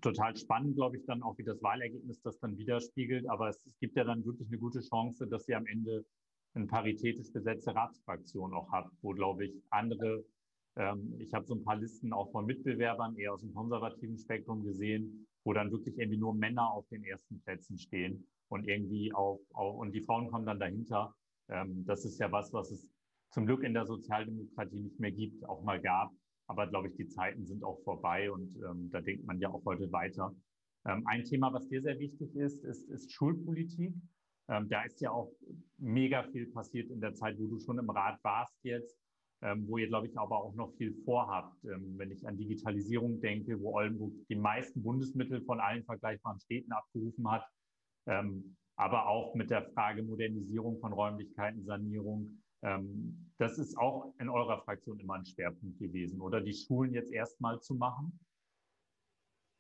total 0.01 0.37
spannend, 0.37 0.77
glaube 0.77 0.97
ich, 0.97 1.05
dann 1.07 1.23
auch, 1.23 1.37
wie 1.39 1.45
das 1.45 1.63
Wahlergebnis 1.63 2.21
das 2.23 2.39
dann 2.41 2.57
widerspiegelt. 2.57 3.29
Aber 3.29 3.49
es, 3.49 3.65
es 3.67 3.79
gibt 3.79 3.97
ja 3.97 4.05
dann 4.05 4.25
wirklich 4.25 4.49
eine 4.49 4.59
gute 4.59 4.81
Chance, 4.81 5.27
dass 5.27 5.49
ihr 5.49 5.57
am 5.57 5.67
Ende 5.67 6.05
eine 6.55 6.67
paritätisch 6.67 7.33
besetzte 7.33 7.75
Ratsfraktion 7.75 8.53
auch 8.55 8.71
habt, 8.71 8.93
wo, 9.03 9.11
glaube 9.11 9.47
ich, 9.47 9.63
andere, 9.71 10.25
ähm, 10.77 11.15
ich 11.19 11.33
habe 11.33 11.47
so 11.47 11.55
ein 11.55 11.65
paar 11.65 11.77
Listen 11.77 12.13
auch 12.13 12.31
von 12.31 12.47
Mitbewerbern 12.47 13.17
eher 13.17 13.33
aus 13.33 13.41
dem 13.41 13.55
konservativen 13.55 14.19
Spektrum 14.19 14.63
gesehen, 14.63 15.27
wo 15.45 15.53
dann 15.53 15.71
wirklich 15.71 15.99
irgendwie 15.99 16.19
nur 16.19 16.35
Männer 16.35 16.71
auf 16.71 16.87
den 16.89 17.05
ersten 17.05 17.41
Plätzen 17.41 17.79
stehen 17.79 18.27
und 18.49 18.69
irgendwie 18.69 19.13
auch, 19.15 19.41
auch 19.55 19.77
und 19.79 19.93
die 19.93 20.03
Frauen 20.03 20.29
kommen 20.29 20.47
dann 20.47 20.61
dahinter. 20.61 21.15
Ähm, 21.49 21.85
das 21.87 22.05
ist 22.05 22.19
ja 22.19 22.31
was, 22.31 22.53
was 22.53 22.71
es 22.71 22.89
zum 23.31 23.47
Glück 23.47 23.63
in 23.63 23.75
der 23.75 23.87
Sozialdemokratie 23.87 24.81
nicht 24.81 25.01
mehr 25.01 25.13
gibt, 25.13 25.45
auch 25.49 25.63
mal 25.63 25.81
gab. 25.81 26.13
Aber 26.53 26.67
glaube 26.67 26.89
ich, 26.89 26.97
die 26.97 27.09
Zeiten 27.09 27.47
sind 27.47 27.65
auch 27.65 27.81
vorbei 27.83 28.31
und 28.31 28.55
ähm, 28.57 28.91
da 28.91 29.01
denkt 29.01 29.25
man 29.25 29.41
ja 29.41 29.49
auch 29.49 29.65
heute 29.65 29.91
weiter. 29.91 30.37
Ähm, 30.87 31.03
ein 31.07 31.25
Thema, 31.25 31.51
was 31.51 31.67
dir 31.67 31.81
sehr 31.81 31.99
wichtig 31.99 32.37
ist, 32.37 32.63
ist, 32.63 32.91
ist 32.91 33.11
Schulpolitik. 33.11 33.95
Ähm, 34.51 34.69
da 34.69 34.83
ist 34.83 35.01
ja 35.01 35.13
auch 35.13 35.33
mega 35.79 36.25
viel 36.25 36.47
passiert 36.53 36.91
in 36.91 37.01
der 37.01 37.15
Zeit, 37.15 37.39
wo 37.39 37.47
du 37.47 37.59
schon 37.59 37.79
im 37.79 37.89
Rat 37.89 38.23
warst 38.23 38.55
jetzt, 38.65 38.95
ähm, 39.41 39.67
wo 39.67 39.79
ihr, 39.79 39.89
glaube 39.89 40.09
ich, 40.09 40.19
aber 40.19 40.45
auch 40.45 40.55
noch 40.55 40.75
viel 40.75 40.93
vorhabt. 41.07 41.57
Ähm, 41.65 41.95
wenn 41.97 42.11
ich 42.11 42.29
an 42.29 42.37
Digitalisierung 42.37 43.19
denke, 43.23 43.59
wo 43.59 43.75
Oldenburg 43.75 44.13
die 44.29 44.37
meisten 44.37 44.83
Bundesmittel 44.83 45.41
von 45.47 45.59
allen 45.59 45.85
vergleichbaren 45.85 46.39
Städten 46.41 46.73
abgerufen 46.73 47.31
hat, 47.31 47.47
ähm, 48.07 48.59
aber 48.77 49.07
auch 49.07 49.35
mit 49.35 49.49
der 49.49 49.71
Frage 49.71 50.03
Modernisierung 50.03 50.79
von 50.81 50.93
Räumlichkeiten, 50.93 51.65
Sanierung, 51.65 52.42
das 53.39 53.59
ist 53.59 53.77
auch 53.77 54.15
in 54.19 54.29
eurer 54.29 54.63
Fraktion 54.63 55.01
immer 55.01 55.15
ein 55.15 55.27
Schwerpunkt 55.27 55.79
gewesen, 55.79 56.21
oder 56.21 56.41
die 56.41 56.55
Schulen 56.55 56.95
jetzt 56.95 57.13
erstmal 57.13 57.61
zu 57.61 57.75
machen? 57.75 58.19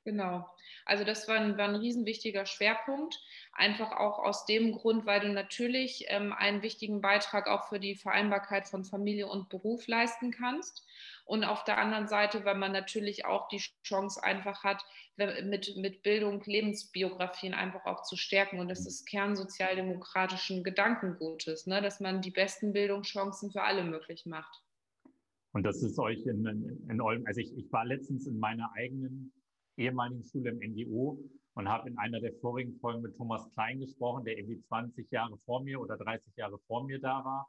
Genau. 0.05 0.49
Also 0.85 1.05
das 1.05 1.29
war 1.29 1.37
ein, 1.37 1.57
war 1.57 1.69
ein 1.69 1.77
riesenwichtiger 1.77 2.45
Schwerpunkt. 2.45 3.21
Einfach 3.53 3.93
auch 3.93 4.19
aus 4.19 4.47
dem 4.47 4.73
Grund, 4.73 5.07
weil 5.07 5.21
du 5.21 5.29
natürlich 5.29 6.07
ähm, 6.09 6.33
einen 6.33 6.63
wichtigen 6.63 7.01
Beitrag 7.01 7.47
auch 7.47 7.69
für 7.69 7.79
die 7.79 7.95
Vereinbarkeit 7.95 8.67
von 8.67 8.85
Familie 8.85 9.29
und 9.29 9.49
Beruf 9.49 9.87
leisten 9.87 10.33
kannst. 10.33 10.85
Und 11.25 11.45
auf 11.45 11.63
der 11.63 11.79
anderen 11.79 12.09
Seite, 12.09 12.45
weil 12.45 12.57
man 12.57 12.73
natürlich 12.73 13.25
auch 13.27 13.47
die 13.47 13.63
Chance 13.85 14.23
einfach 14.25 14.65
hat, 14.65 14.85
mit, 15.17 15.77
mit 15.77 16.03
Bildung 16.03 16.43
Lebensbiografien 16.45 17.55
einfach 17.55 17.85
auch 17.85 18.03
zu 18.03 18.17
stärken. 18.17 18.59
Und 18.59 18.69
das 18.69 18.87
ist 18.87 19.07
kernsozialdemokratischen 19.07 20.65
Gedankengutes, 20.65 21.69
ne? 21.69 21.81
dass 21.81 22.01
man 22.01 22.23
die 22.23 22.33
besten 22.33 22.73
Bildungschancen 22.73 23.53
für 23.53 23.63
alle 23.63 23.85
möglich 23.85 24.27
macht. 24.27 24.63
Und 25.53 25.63
das 25.65 25.83
ist 25.83 25.99
euch 25.99 26.25
in, 26.27 26.45
in, 26.47 26.89
in 26.91 27.01
Olden, 27.01 27.27
also 27.27 27.41
ich, 27.41 27.57
ich 27.57 27.71
war 27.71 27.85
letztens 27.85 28.27
in 28.27 28.39
meiner 28.39 28.73
eigenen 28.75 29.33
ehemaligen 29.77 30.25
Schule 30.25 30.51
im 30.51 30.59
NGO 30.59 31.19
und 31.55 31.69
habe 31.69 31.89
in 31.89 31.99
einer 31.99 32.21
der 32.21 32.33
vorigen 32.41 32.79
Folgen 32.79 33.03
mit 33.03 33.17
Thomas 33.17 33.49
Klein 33.53 33.81
gesprochen, 33.81 34.25
der 34.25 34.39
irgendwie 34.39 34.61
20 34.61 35.11
Jahre 35.11 35.37
vor 35.45 35.63
mir 35.63 35.81
oder 35.81 35.97
30 35.97 36.35
Jahre 36.37 36.59
vor 36.67 36.85
mir 36.85 37.01
da 37.01 37.25
war. 37.25 37.49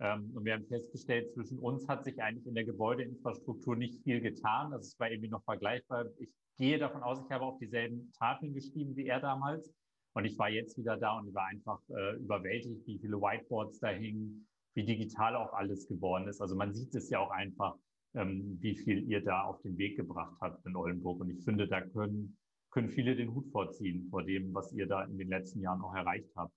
Ähm, 0.00 0.30
und 0.34 0.44
wir 0.44 0.54
haben 0.54 0.66
festgestellt, 0.66 1.32
zwischen 1.32 1.58
uns 1.58 1.86
hat 1.88 2.04
sich 2.04 2.20
eigentlich 2.22 2.46
in 2.46 2.54
der 2.54 2.64
Gebäudeinfrastruktur 2.64 3.76
nicht 3.76 4.02
viel 4.02 4.20
getan. 4.20 4.72
Also 4.72 4.86
es 4.86 4.98
war 4.98 5.10
irgendwie 5.10 5.28
noch 5.28 5.44
vergleichbar. 5.44 6.06
Ich 6.18 6.30
gehe 6.56 6.78
davon 6.78 7.02
aus, 7.02 7.20
ich 7.24 7.30
habe 7.30 7.44
auf 7.44 7.58
dieselben 7.58 8.12
Tafeln 8.18 8.54
geschrieben 8.54 8.96
wie 8.96 9.06
er 9.06 9.20
damals. 9.20 9.70
Und 10.12 10.24
ich 10.24 10.38
war 10.38 10.48
jetzt 10.48 10.76
wieder 10.76 10.96
da 10.96 11.18
und 11.18 11.32
war 11.34 11.46
einfach 11.46 11.80
äh, 11.90 12.16
überwältigt, 12.16 12.84
wie 12.86 12.98
viele 12.98 13.20
Whiteboards 13.20 13.78
da 13.78 13.88
hingen, 13.90 14.48
wie 14.74 14.84
digital 14.84 15.36
auch 15.36 15.52
alles 15.52 15.86
geworden 15.86 16.26
ist. 16.28 16.40
Also 16.40 16.56
man 16.56 16.72
sieht 16.72 16.94
es 16.94 17.10
ja 17.10 17.20
auch 17.20 17.30
einfach, 17.30 17.76
ähm, 18.14 18.58
wie 18.60 18.76
viel 18.76 19.08
ihr 19.08 19.22
da 19.22 19.42
auf 19.42 19.60
den 19.62 19.78
Weg 19.78 19.96
gebracht 19.96 20.36
habt 20.40 20.64
in 20.66 20.76
Oldenburg. 20.76 21.20
Und 21.20 21.30
ich 21.30 21.44
finde, 21.44 21.68
da 21.68 21.80
können, 21.80 22.36
können 22.70 22.90
viele 22.90 23.16
den 23.16 23.34
Hut 23.34 23.48
vorziehen 23.50 24.08
vor 24.10 24.22
dem, 24.22 24.54
was 24.54 24.72
ihr 24.72 24.86
da 24.86 25.04
in 25.04 25.18
den 25.18 25.28
letzten 25.28 25.60
Jahren 25.60 25.82
auch 25.82 25.94
erreicht 25.94 26.30
habt. 26.36 26.54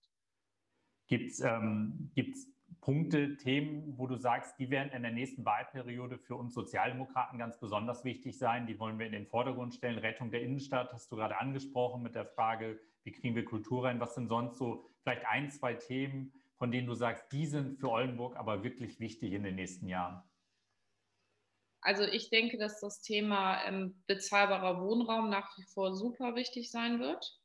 Gibt 1.08 1.32
es 1.32 1.42
ähm, 1.42 2.12
gibt's 2.16 2.48
Punkte, 2.82 3.38
Themen, 3.38 3.98
wo 3.98 4.08
du 4.08 4.16
sagst, 4.16 4.58
die 4.60 4.70
werden 4.70 4.92
in 4.94 5.04
der 5.04 5.12
nächsten 5.12 5.46
Wahlperiode 5.46 6.18
für 6.18 6.36
uns 6.36 6.54
Sozialdemokraten 6.54 7.38
ganz 7.38 7.60
besonders 7.60 8.04
wichtig 8.04 8.38
sein. 8.38 8.68
Die 8.68 8.80
wollen 8.80 9.00
wir 9.00 9.06
in 9.06 9.12
den 9.12 9.28
Vordergrund 9.28 9.74
stellen. 9.74 10.00
Rettung 10.00 10.32
der 10.32 10.42
Innenstadt 10.42 10.92
hast 10.92 11.12
du 11.12 11.16
gerade 11.16 11.40
angesprochen 11.40 12.02
mit 12.02 12.16
der 12.16 12.26
Frage, 12.26 12.80
wie 13.04 13.12
kriegen 13.12 13.36
wir 13.36 13.46
Kultur 13.46 13.86
rein? 13.86 14.00
Was 14.00 14.16
sind 14.16 14.28
sonst 14.28 14.58
so 14.58 14.90
vielleicht 15.02 15.26
ein, 15.28 15.50
zwei 15.52 15.76
Themen, 15.76 16.34
von 16.58 16.72
denen 16.72 16.88
du 16.88 16.94
sagst, 16.94 17.32
die 17.32 17.46
sind 17.46 17.80
für 17.80 17.90
Oldenburg 17.90 18.38
aber 18.38 18.64
wirklich 18.64 19.00
wichtig 19.00 19.34
in 19.34 19.44
den 19.44 19.56
nächsten 19.56 19.88
Jahren? 19.88 20.24
Also 21.84 22.04
ich 22.04 22.30
denke, 22.30 22.58
dass 22.58 22.80
das 22.80 23.02
Thema 23.02 23.64
ähm, 23.66 24.02
bezahlbarer 24.08 24.82
Wohnraum 24.82 25.30
nach 25.30 25.58
wie 25.58 25.64
vor 25.64 25.96
super 25.96 26.36
wichtig 26.36 26.72
sein 26.72 27.00
wird. 27.00 27.38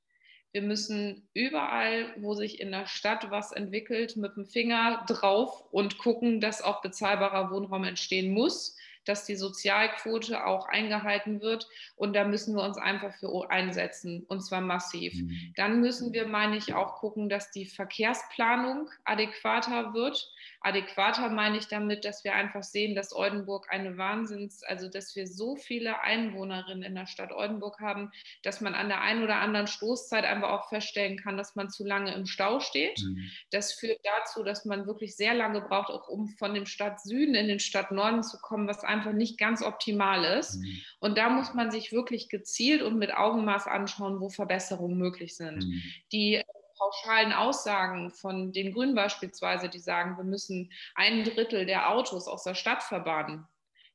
Wir 0.52 0.62
müssen 0.62 1.28
überall, 1.34 2.14
wo 2.18 2.34
sich 2.34 2.60
in 2.60 2.70
der 2.70 2.86
Stadt 2.86 3.30
was 3.30 3.52
entwickelt, 3.52 4.16
mit 4.16 4.36
dem 4.36 4.46
Finger 4.46 5.04
drauf 5.06 5.64
und 5.70 5.98
gucken, 5.98 6.40
dass 6.40 6.62
auch 6.62 6.80
bezahlbarer 6.80 7.50
Wohnraum 7.50 7.84
entstehen 7.84 8.32
muss 8.32 8.76
dass 9.08 9.24
die 9.24 9.36
Sozialquote 9.36 10.44
auch 10.44 10.68
eingehalten 10.68 11.40
wird. 11.40 11.66
Und 11.96 12.14
da 12.14 12.24
müssen 12.24 12.54
wir 12.54 12.62
uns 12.62 12.76
einfach 12.76 13.14
für 13.14 13.50
einsetzen, 13.50 14.24
und 14.28 14.42
zwar 14.42 14.60
massiv. 14.60 15.14
Mhm. 15.14 15.52
Dann 15.56 15.80
müssen 15.80 16.12
wir, 16.12 16.28
meine 16.28 16.56
ich, 16.56 16.74
auch 16.74 16.96
gucken, 16.96 17.28
dass 17.28 17.50
die 17.50 17.64
Verkehrsplanung 17.64 18.90
adäquater 19.04 19.94
wird. 19.94 20.30
Adäquater 20.60 21.30
meine 21.30 21.56
ich 21.56 21.68
damit, 21.68 22.04
dass 22.04 22.22
wir 22.24 22.34
einfach 22.34 22.62
sehen, 22.62 22.94
dass 22.94 23.14
Oldenburg 23.14 23.66
eine 23.70 23.96
Wahnsinns, 23.96 24.62
also 24.62 24.88
dass 24.88 25.16
wir 25.16 25.26
so 25.26 25.56
viele 25.56 26.00
Einwohnerinnen 26.00 26.82
in 26.82 26.94
der 26.94 27.06
Stadt 27.06 27.32
Oldenburg 27.32 27.80
haben, 27.80 28.12
dass 28.42 28.60
man 28.60 28.74
an 28.74 28.88
der 28.88 29.00
einen 29.00 29.22
oder 29.22 29.36
anderen 29.36 29.66
Stoßzeit 29.66 30.24
einfach 30.24 30.50
auch 30.50 30.68
feststellen 30.68 31.18
kann, 31.18 31.36
dass 31.36 31.56
man 31.56 31.70
zu 31.70 31.84
lange 31.84 32.14
im 32.14 32.26
Stau 32.26 32.60
steht. 32.60 33.00
Mhm. 33.00 33.30
Das 33.50 33.72
führt 33.72 34.00
dazu, 34.04 34.42
dass 34.44 34.64
man 34.64 34.86
wirklich 34.86 35.16
sehr 35.16 35.34
lange 35.34 35.60
braucht, 35.60 35.90
auch 35.90 36.08
um 36.08 36.28
von 36.28 36.54
dem 36.54 36.66
Stadt 36.66 37.00
Süden 37.00 37.34
in 37.34 37.48
den 37.48 37.60
Stadt 37.60 37.90
Norden 37.90 38.22
zu 38.22 38.38
kommen, 38.38 38.68
was 38.68 38.84
einfach 38.84 39.08
einfach 39.08 39.16
nicht 39.16 39.38
ganz 39.38 39.62
optimal 39.62 40.24
ist. 40.38 40.56
Mhm. 40.56 40.80
Und 41.00 41.18
da 41.18 41.30
muss 41.30 41.54
man 41.54 41.70
sich 41.70 41.92
wirklich 41.92 42.28
gezielt 42.28 42.82
und 42.82 42.98
mit 42.98 43.14
Augenmaß 43.14 43.66
anschauen, 43.66 44.20
wo 44.20 44.28
Verbesserungen 44.28 44.98
möglich 44.98 45.36
sind. 45.36 45.64
Mhm. 45.64 45.82
Die 46.12 46.42
pauschalen 46.78 47.32
Aussagen 47.32 48.10
von 48.10 48.52
den 48.52 48.72
Grünen 48.72 48.94
beispielsweise, 48.94 49.68
die 49.68 49.80
sagen, 49.80 50.16
wir 50.16 50.24
müssen 50.24 50.72
ein 50.94 51.24
Drittel 51.24 51.66
der 51.66 51.90
Autos 51.90 52.28
aus 52.28 52.44
der 52.44 52.54
Stadt 52.54 52.82
verbannen, 52.82 53.46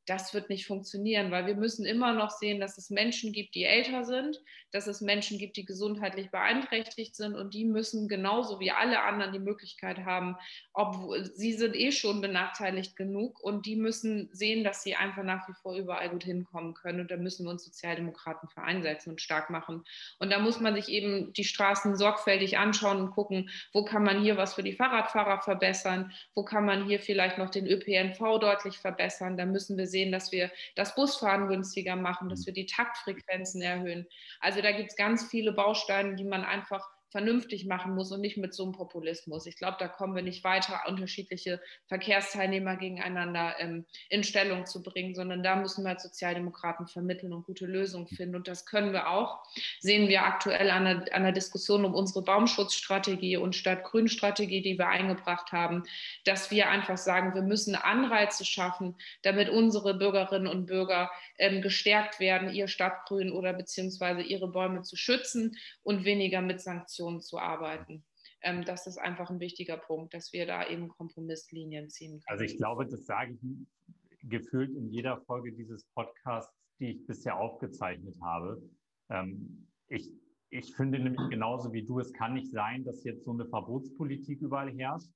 das 0.06 0.34
wird 0.34 0.50
nicht 0.50 0.68
funktionieren, 0.68 1.32
weil 1.32 1.46
wir 1.46 1.56
müssen 1.56 1.86
immer 1.86 2.14
noch 2.14 2.30
sehen, 2.30 2.60
dass 2.60 2.78
es 2.78 2.90
Menschen 2.90 3.32
gibt, 3.32 3.56
die 3.56 3.64
älter 3.64 4.04
sind, 4.04 4.42
dass 4.72 4.88
es 4.88 5.02
Menschen 5.02 5.38
gibt, 5.38 5.56
die 5.56 5.66
gesundheitlich 5.66 6.32
beeinträchtigt 6.32 7.16
sind 7.16 7.36
und 7.36 7.54
die 7.54 7.64
müssen 7.64 8.08
genauso 8.08 8.60
wie 8.60 8.72
alle 8.72 9.02
anderen 9.02 9.32
die 9.32 9.40
Möglichkeit 9.40 10.00
haben, 10.00 10.36
obwohl 10.74 11.24
sie 11.26 11.54
sind 11.54 11.76
eh 11.76 11.92
schon 11.92 12.22
benachteiligt 12.22 12.96
genug 12.96 13.40
und 13.40 13.66
die 13.66 13.76
müssen 13.76 14.30
sehen, 14.34 14.64
dass 14.64 14.84
sie 14.84 14.96
einfach 14.96 15.24
nach 15.24 15.48
wie 15.48 15.54
vor 15.54 15.76
überall 15.76 16.10
gut 16.10 16.24
hinkommen 16.24 16.74
können 16.74 17.02
und 17.02 17.12
da 17.12 17.18
müssen 17.18 17.46
wir 17.46 17.52
uns 17.52 17.64
Sozialdemokraten 17.64 18.50
für 18.50 18.64
einsetzen 18.64 19.12
und 19.12 19.22
stark 19.22 19.50
machen. 19.50 19.86
Und 20.20 20.32
da 20.32 20.40
muss 20.40 20.60
man 20.60 20.76
sich 20.76 20.90
eben 20.90 21.32
die 21.34 21.44
Straßen 21.44 21.96
sorgfältig 21.96 22.58
anschauen 22.58 23.00
und 23.00 23.12
gucken, 23.12 23.50
wo 23.72 23.86
kann 23.86 24.04
man 24.04 24.22
hier 24.22 24.38
was 24.38 24.56
für 24.56 24.64
die 24.64 24.74
Fahrradfahrer 24.74 25.42
verbessern, 25.42 26.12
wo 26.34 26.44
kann 26.44 26.66
man 26.66 26.86
hier 26.88 27.00
vielleicht 27.00 27.38
noch 27.38 27.50
den 27.50 27.68
ÖPNV 27.68 28.40
deutlich 28.40 28.80
verbessern. 28.80 29.38
Da 29.38 29.46
müssen 29.46 29.78
wir 29.78 29.88
sehen, 29.94 30.12
dass 30.12 30.34
wir 30.34 30.52
das 30.76 30.94
Busfahren 30.96 31.48
günstiger 31.48 31.96
machen, 31.96 32.28
dass 32.28 32.42
mhm. 32.42 32.48
wir 32.48 32.54
die 32.54 32.66
Taktfrequenzen 32.66 33.62
erhöhen. 33.62 34.06
Also 34.42 34.62
da 34.62 34.74
gibt 34.74 34.90
es 34.90 34.98
ganz 34.98 35.24
viele 35.30 35.54
Bausteine, 35.54 36.16
die 36.16 36.26
man 36.26 36.44
einfach 36.44 36.86
vernünftig 37.14 37.68
machen 37.68 37.94
muss 37.94 38.12
und 38.12 38.22
nicht 38.22 38.38
mit 38.38 38.56
so 38.56 38.64
einem 38.64 38.72
Populismus. 38.72 39.46
Ich 39.46 39.56
glaube, 39.56 39.78
da 39.80 39.88
kommen 39.88 40.16
wir 40.16 40.24
nicht 40.24 40.44
weiter, 40.44 40.82
unterschiedliche 40.88 41.62
Verkehrsteilnehmer 41.86 42.76
gegeneinander 42.76 43.54
ähm, 43.60 43.86
in 44.10 44.24
Stellung 44.24 44.66
zu 44.66 44.82
bringen, 44.82 45.14
sondern 45.14 45.44
da 45.44 45.56
müssen 45.56 45.84
wir 45.84 45.92
als 45.92 46.02
Sozialdemokraten 46.02 46.88
vermitteln 46.88 47.32
und 47.32 47.46
gute 47.46 47.68
Lösungen 47.68 48.08
finden. 48.08 48.36
Und 48.36 48.48
das 48.48 48.66
können 48.66 48.94
wir 48.94 49.12
auch. 49.12 49.44
Sehen 49.80 50.08
wir 50.08 50.24
aktuell 50.24 50.72
an 50.72 50.86
der, 50.86 51.16
an 51.16 51.22
der 51.22 51.34
Diskussion 51.34 51.86
um 51.86 51.94
unsere 51.94 52.24
Baumschutzstrategie 52.24 53.38
und 53.38 53.56
Stadt-Grün-Strategie, 53.56 54.64
die 54.64 54.80
wir 54.80 54.88
eingebracht 54.88 55.52
haben, 55.52 55.84
dass 56.26 56.50
wir 56.50 56.68
einfach 56.68 56.98
sagen, 56.98 57.36
wir 57.36 57.44
müssen 57.44 57.76
Anreize 57.76 58.44
schaffen, 58.44 58.96
damit 59.22 59.50
unsere 59.50 59.94
Bürgerinnen 59.94 60.48
und 60.48 60.66
Bürger 60.66 61.12
ähm, 61.38 61.62
gestärkt 61.62 62.20
werden, 62.20 62.52
ihr 62.52 62.68
Stadtgrün 62.68 63.32
oder 63.32 63.54
beziehungsweise 63.54 64.24
ihre 64.24 64.48
Bäume 64.48 64.82
zu 64.82 64.96
schützen 64.96 65.56
und 65.84 66.06
weniger 66.06 66.42
mit 66.42 66.60
Sanktionen 66.60 67.03
Situationen 67.04 67.22
zu 67.22 67.40
arbeiten. 67.40 68.04
Ähm, 68.42 68.64
das 68.66 68.88
ist 68.88 68.98
einfach 68.98 69.30
ein 69.30 69.40
wichtiger 69.40 69.78
Punkt, 69.78 70.14
dass 70.14 70.34
wir 70.34 70.46
da 70.46 70.68
eben 70.68 70.90
Kompromisslinien 70.90 71.90
ziehen 71.90 72.20
können. 72.20 72.24
Also 72.28 72.44
ich 72.44 72.58
glaube, 72.58 72.86
das 72.88 73.06
sage 73.06 73.34
ich 73.34 74.30
gefühlt 74.30 74.76
in 74.76 74.90
jeder 74.90 75.22
Folge 75.22 75.52
dieses 75.52 75.86
Podcasts, 75.94 76.54
die 76.80 76.92
ich 76.92 77.06
bisher 77.06 77.38
aufgezeichnet 77.38 78.16
habe. 78.22 78.62
Ähm, 79.10 79.68
ich, 79.88 80.10
ich 80.50 80.76
finde 80.76 81.00
nämlich 81.00 81.30
genauso 81.30 81.74
wie 81.74 81.84
du, 81.84 82.00
es 82.00 82.14
kann 82.14 82.34
nicht 82.34 82.52
sein, 82.52 82.84
dass 82.86 83.04
jetzt 83.04 83.26
so 83.26 83.32
eine 83.32 83.46
Verbotspolitik 83.48 84.42
überall 84.42 84.72
herrscht. 84.72 85.10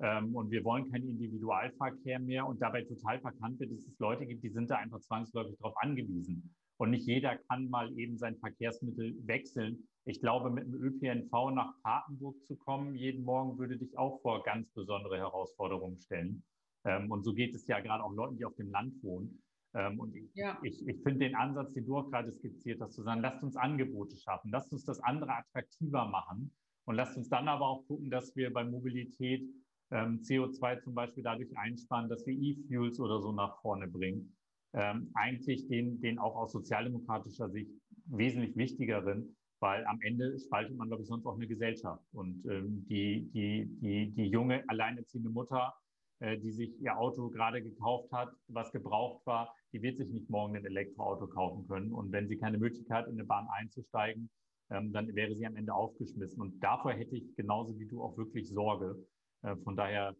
Ähm, 0.00 0.34
und 0.34 0.50
wir 0.50 0.64
wollen 0.64 0.90
keinen 0.90 1.08
Individualverkehr 1.08 2.20
mehr 2.20 2.46
und 2.46 2.62
dabei 2.62 2.82
total 2.82 3.20
verkannt 3.20 3.58
wird, 3.58 3.72
dass 3.72 3.86
es 3.86 3.98
Leute 3.98 4.26
gibt, 4.26 4.44
die 4.44 4.50
sind 4.50 4.70
da 4.70 4.76
einfach 4.76 5.00
zwangsläufig 5.00 5.56
darauf 5.58 5.76
angewiesen. 5.78 6.54
Und 6.78 6.90
nicht 6.90 7.06
jeder 7.06 7.36
kann 7.36 7.68
mal 7.68 7.92
eben 7.98 8.16
sein 8.16 8.38
Verkehrsmittel 8.38 9.14
wechseln. 9.26 9.88
Ich 10.04 10.20
glaube, 10.20 10.50
mit 10.50 10.64
dem 10.64 10.74
ÖPNV 10.74 11.50
nach 11.50 11.74
Papenburg 11.82 12.42
zu 12.44 12.56
kommen, 12.56 12.94
jeden 12.94 13.24
Morgen 13.24 13.58
würde 13.58 13.76
dich 13.76 13.98
auch 13.98 14.22
vor 14.22 14.44
ganz 14.44 14.70
besondere 14.70 15.18
Herausforderungen 15.18 15.98
stellen. 15.98 16.44
Ähm, 16.84 17.10
und 17.10 17.24
so 17.24 17.34
geht 17.34 17.54
es 17.54 17.66
ja 17.66 17.80
gerade 17.80 18.04
auch 18.04 18.12
Leuten, 18.12 18.36
die 18.36 18.44
auf 18.44 18.54
dem 18.54 18.70
Land 18.70 18.94
wohnen. 19.02 19.42
Ähm, 19.74 19.98
und 19.98 20.14
ich, 20.14 20.30
ja. 20.34 20.56
ich, 20.62 20.86
ich 20.86 21.02
finde 21.02 21.26
den 21.26 21.34
Ansatz, 21.34 21.74
den 21.74 21.84
du 21.84 21.98
auch 21.98 22.10
gerade 22.10 22.32
skizziert 22.32 22.80
hast, 22.80 22.94
zu 22.94 23.02
sagen, 23.02 23.22
lasst 23.22 23.42
uns 23.42 23.56
Angebote 23.56 24.16
schaffen, 24.16 24.50
lasst 24.52 24.72
uns 24.72 24.84
das 24.84 25.00
andere 25.00 25.32
attraktiver 25.32 26.06
machen 26.06 26.52
und 26.84 26.94
lasst 26.94 27.16
uns 27.16 27.28
dann 27.28 27.48
aber 27.48 27.66
auch 27.66 27.86
gucken, 27.88 28.08
dass 28.08 28.34
wir 28.36 28.52
bei 28.52 28.64
Mobilität 28.64 29.42
ähm, 29.90 30.20
CO2 30.20 30.80
zum 30.80 30.94
Beispiel 30.94 31.24
dadurch 31.24 31.54
einsparen, 31.58 32.08
dass 32.08 32.24
wir 32.24 32.34
E-Fuels 32.34 33.00
oder 33.00 33.20
so 33.20 33.32
nach 33.32 33.60
vorne 33.60 33.88
bringen 33.88 34.37
ähm, 34.74 35.10
eigentlich 35.14 35.66
den, 35.68 36.00
den 36.00 36.18
auch 36.18 36.36
aus 36.36 36.52
sozialdemokratischer 36.52 37.50
Sicht 37.50 37.70
wesentlich 38.06 38.56
wichtigeren, 38.56 39.36
weil 39.60 39.84
am 39.86 40.00
Ende 40.02 40.38
spaltet 40.38 40.76
man, 40.76 40.88
glaube 40.88 41.02
ich, 41.02 41.08
sonst 41.08 41.26
auch 41.26 41.36
eine 41.36 41.48
Gesellschaft. 41.48 42.02
Und 42.12 42.44
ähm, 42.46 42.86
die, 42.88 43.28
die, 43.32 43.66
die, 43.80 44.10
die 44.10 44.26
junge, 44.26 44.62
alleinerziehende 44.68 45.30
Mutter, 45.30 45.74
äh, 46.20 46.38
die 46.38 46.52
sich 46.52 46.80
ihr 46.80 46.96
Auto 46.98 47.28
gerade 47.30 47.62
gekauft 47.62 48.12
hat, 48.12 48.30
was 48.48 48.70
gebraucht 48.72 49.26
war, 49.26 49.54
die 49.72 49.82
wird 49.82 49.98
sich 49.98 50.08
nicht 50.10 50.30
morgen 50.30 50.56
ein 50.56 50.64
Elektroauto 50.64 51.26
kaufen 51.26 51.66
können. 51.66 51.92
Und 51.92 52.12
wenn 52.12 52.28
sie 52.28 52.38
keine 52.38 52.58
Möglichkeit 52.58 53.04
hat, 53.04 53.06
in 53.06 53.14
eine 53.14 53.24
Bahn 53.24 53.48
einzusteigen, 53.50 54.30
ähm, 54.70 54.92
dann 54.92 55.14
wäre 55.14 55.34
sie 55.34 55.46
am 55.46 55.56
Ende 55.56 55.74
aufgeschmissen. 55.74 56.40
Und 56.40 56.60
davor 56.62 56.92
hätte 56.92 57.16
ich 57.16 57.34
genauso 57.36 57.78
wie 57.78 57.86
du 57.86 58.02
auch 58.02 58.16
wirklich 58.16 58.48
Sorge. 58.48 58.96
Äh, 59.42 59.56
von 59.56 59.76
daher 59.76 60.14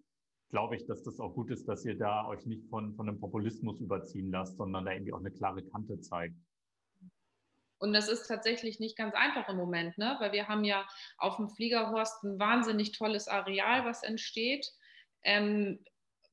glaube 0.50 0.76
ich, 0.76 0.86
dass 0.86 1.02
das 1.02 1.20
auch 1.20 1.34
gut 1.34 1.50
ist, 1.50 1.68
dass 1.68 1.84
ihr 1.84 1.96
da 1.96 2.26
euch 2.26 2.46
nicht 2.46 2.66
von, 2.68 2.94
von 2.94 3.08
einem 3.08 3.20
Populismus 3.20 3.80
überziehen 3.80 4.30
lasst, 4.30 4.56
sondern 4.56 4.84
da 4.84 4.92
irgendwie 4.92 5.12
auch 5.12 5.20
eine 5.20 5.30
klare 5.30 5.62
Kante 5.62 6.00
zeigt. 6.00 6.34
Und 7.78 7.92
das 7.92 8.08
ist 8.08 8.26
tatsächlich 8.26 8.80
nicht 8.80 8.96
ganz 8.96 9.14
einfach 9.14 9.48
im 9.48 9.56
Moment, 9.56 9.98
ne? 9.98 10.16
weil 10.18 10.32
wir 10.32 10.48
haben 10.48 10.64
ja 10.64 10.86
auf 11.16 11.36
dem 11.36 11.48
Fliegerhorst 11.48 12.24
ein 12.24 12.38
wahnsinnig 12.38 12.92
tolles 12.92 13.28
Areal, 13.28 13.84
was 13.84 14.02
entsteht, 14.02 14.72
ähm, 15.22 15.78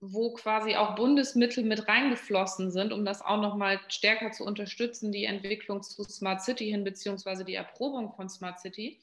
wo 0.02 0.34
quasi 0.34 0.76
auch 0.76 0.96
Bundesmittel 0.96 1.64
mit 1.64 1.88
reingeflossen 1.88 2.72
sind, 2.72 2.92
um 2.92 3.06
das 3.06 3.22
auch 3.22 3.40
nochmal 3.40 3.80
stärker 3.88 4.32
zu 4.32 4.44
unterstützen, 4.44 5.12
die 5.12 5.26
Entwicklung 5.26 5.84
zu 5.84 6.04
Smart 6.04 6.42
City 6.42 6.70
hin, 6.70 6.84
beziehungsweise 6.84 7.46
die 7.46 7.56
Erprobung 7.56 8.14
von 8.14 8.28
Smart 8.30 8.60
City. 8.60 9.00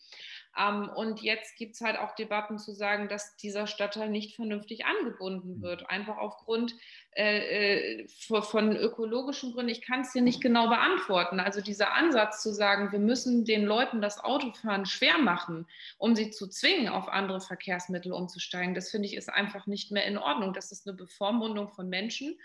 Ähm, 0.58 0.90
und 0.94 1.22
jetzt 1.22 1.56
gibt 1.56 1.74
es 1.74 1.80
halt 1.80 1.98
auch 1.98 2.14
Debatten 2.14 2.58
zu 2.58 2.72
sagen, 2.72 3.08
dass 3.08 3.36
dieser 3.36 3.66
Stadtteil 3.66 4.10
nicht 4.10 4.36
vernünftig 4.36 4.84
angebunden 4.84 5.58
mhm. 5.58 5.62
wird, 5.62 5.88
einfach 5.88 6.18
aufgrund 6.18 6.74
äh, 7.12 8.02
äh 8.02 8.08
von 8.08 8.76
ökologischen 8.76 9.52
Gründen. 9.52 9.70
Ich 9.70 9.82
kann 9.82 10.02
es 10.02 10.12
dir 10.12 10.22
nicht 10.22 10.40
genau 10.40 10.68
beantworten. 10.68 11.40
Also 11.40 11.60
dieser 11.60 11.94
Ansatz 11.94 12.42
zu 12.42 12.52
sagen, 12.52 12.92
wir 12.92 12.98
müssen 12.98 13.44
den 13.44 13.64
Leuten 13.64 14.00
das 14.00 14.22
Autofahren 14.22 14.86
schwer 14.86 15.18
machen, 15.18 15.66
um 15.98 16.14
sie 16.14 16.30
zu 16.30 16.48
zwingen, 16.48 16.88
auf 16.88 17.08
andere 17.08 17.40
Verkehrsmittel 17.40 18.12
umzusteigen, 18.12 18.74
das 18.74 18.90
finde 18.90 19.08
ich 19.08 19.16
ist 19.16 19.28
einfach 19.28 19.66
nicht 19.66 19.90
mehr 19.90 20.04
in 20.06 20.18
Ordnung. 20.18 20.52
Das 20.52 20.72
ist 20.72 20.86
eine 20.86 20.96
Bevormundung 20.96 21.68
von 21.68 21.88
Menschen 21.88 22.38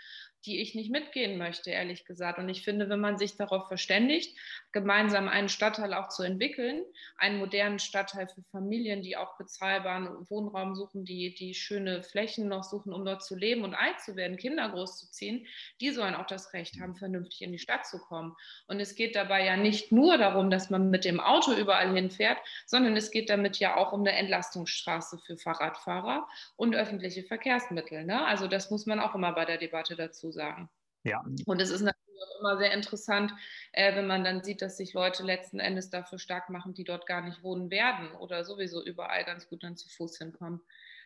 die 0.46 0.62
ich 0.62 0.76
nicht 0.76 0.92
mitgehen 0.92 1.38
möchte, 1.38 1.72
ehrlich 1.72 2.06
gesagt. 2.06 2.40
Und 2.40 2.48
ich 2.48 2.64
finde, 2.64 2.90
wenn 2.90 3.00
man 3.00 3.18
sich 3.18 3.36
darauf 3.36 3.68
verständigt, 3.68 4.38
gemeinsam 4.72 5.28
einen 5.28 5.50
Stadtteil 5.50 5.94
auch 5.94 6.10
zu 6.10 6.24
entwickeln, 6.24 6.84
einen 7.18 7.40
modernen 7.40 7.80
Stadtteil 7.80 8.28
für 8.28 8.44
Familien, 8.52 9.02
die 9.02 9.18
auch 9.18 9.38
bezahlbaren 9.38 10.08
Wohnraum 10.30 10.76
suchen, 10.76 11.04
die, 11.04 11.34
die 11.34 11.54
schöne 11.54 12.04
Flächen 12.04 12.48
noch 12.48 12.64
suchen, 12.64 12.94
um 12.94 13.04
dort 13.04 13.24
zu 13.24 13.36
leben 13.36 13.64
und 13.64 13.74
alt 13.74 14.00
zu 14.00 14.16
werden, 14.16 14.38
Kinder 14.38 14.70
großzuziehen, 14.70 15.46
die 15.82 15.92
sollen 15.92 16.16
auch 16.16 16.28
das 16.28 16.54
Recht 16.54 16.80
haben, 16.80 16.96
vernünftig 16.96 17.42
in 17.42 17.52
die 17.52 17.60
Stadt 17.60 17.86
zu 17.86 18.00
kommen. 18.00 18.36
Und 18.68 18.80
es 18.80 18.96
geht 18.96 19.16
dabei 19.16 19.46
ja 19.46 19.58
nicht 19.58 19.92
nur 19.92 20.18
darum, 20.18 20.50
dass 20.50 20.70
man 20.70 20.90
mit 20.90 21.06
dem 21.06 21.20
Auto 21.20 21.54
überall 21.54 21.94
hinfährt, 21.94 22.38
sondern 22.66 22.96
es 22.96 23.12
geht 23.12 23.30
damit 23.30 23.58
ja 23.58 23.76
auch 23.76 23.92
um 23.92 24.02
eine 24.02 24.14
Entlastungsstraße 24.14 25.18
für 25.20 25.38
Fahrradfahrer 25.38 26.28
und 26.56 26.76
öffentliche 26.76 27.24
Verkehrsmittel. 27.24 28.06
Ne? 28.06 28.26
Also 28.26 28.48
das 28.48 28.72
muss 28.72 28.86
man 28.86 29.00
auch 29.00 29.16
immer 29.16 29.34
bei 29.34 29.46
der 29.46 29.58
Debatte 29.58 29.96
dazu 29.96 30.27
sagen. 30.32 30.70
Ja. 31.04 31.24
Und 31.46 31.62
es 31.62 31.70
ist 31.70 31.82
natürlich 31.82 32.22
auch 32.22 32.40
immer 32.40 32.58
sehr 32.58 32.74
interessant, 32.74 33.32
äh, 33.72 33.96
wenn 33.96 34.08
man 34.08 34.24
dann 34.24 34.44
sieht, 34.44 34.62
dass 34.62 34.78
sich 34.78 34.94
Leute 34.94 35.24
letzten 35.24 35.60
Endes 35.60 35.90
dafür 35.90 36.20
stark 36.20 36.50
machen, 36.50 36.74
die 36.74 36.84
dort 36.84 37.06
gar 37.06 37.22
nicht 37.22 37.44
wohnen 37.44 37.70
werden 37.70 38.12
oder 38.20 38.44
sowieso 38.44 38.84
überall 38.84 39.24
ganz 39.24 39.48
gut 39.48 39.64
dann 39.64 39.78
zu 39.78 39.88
Fuß 39.90 40.18
hinkommen. 40.18 40.62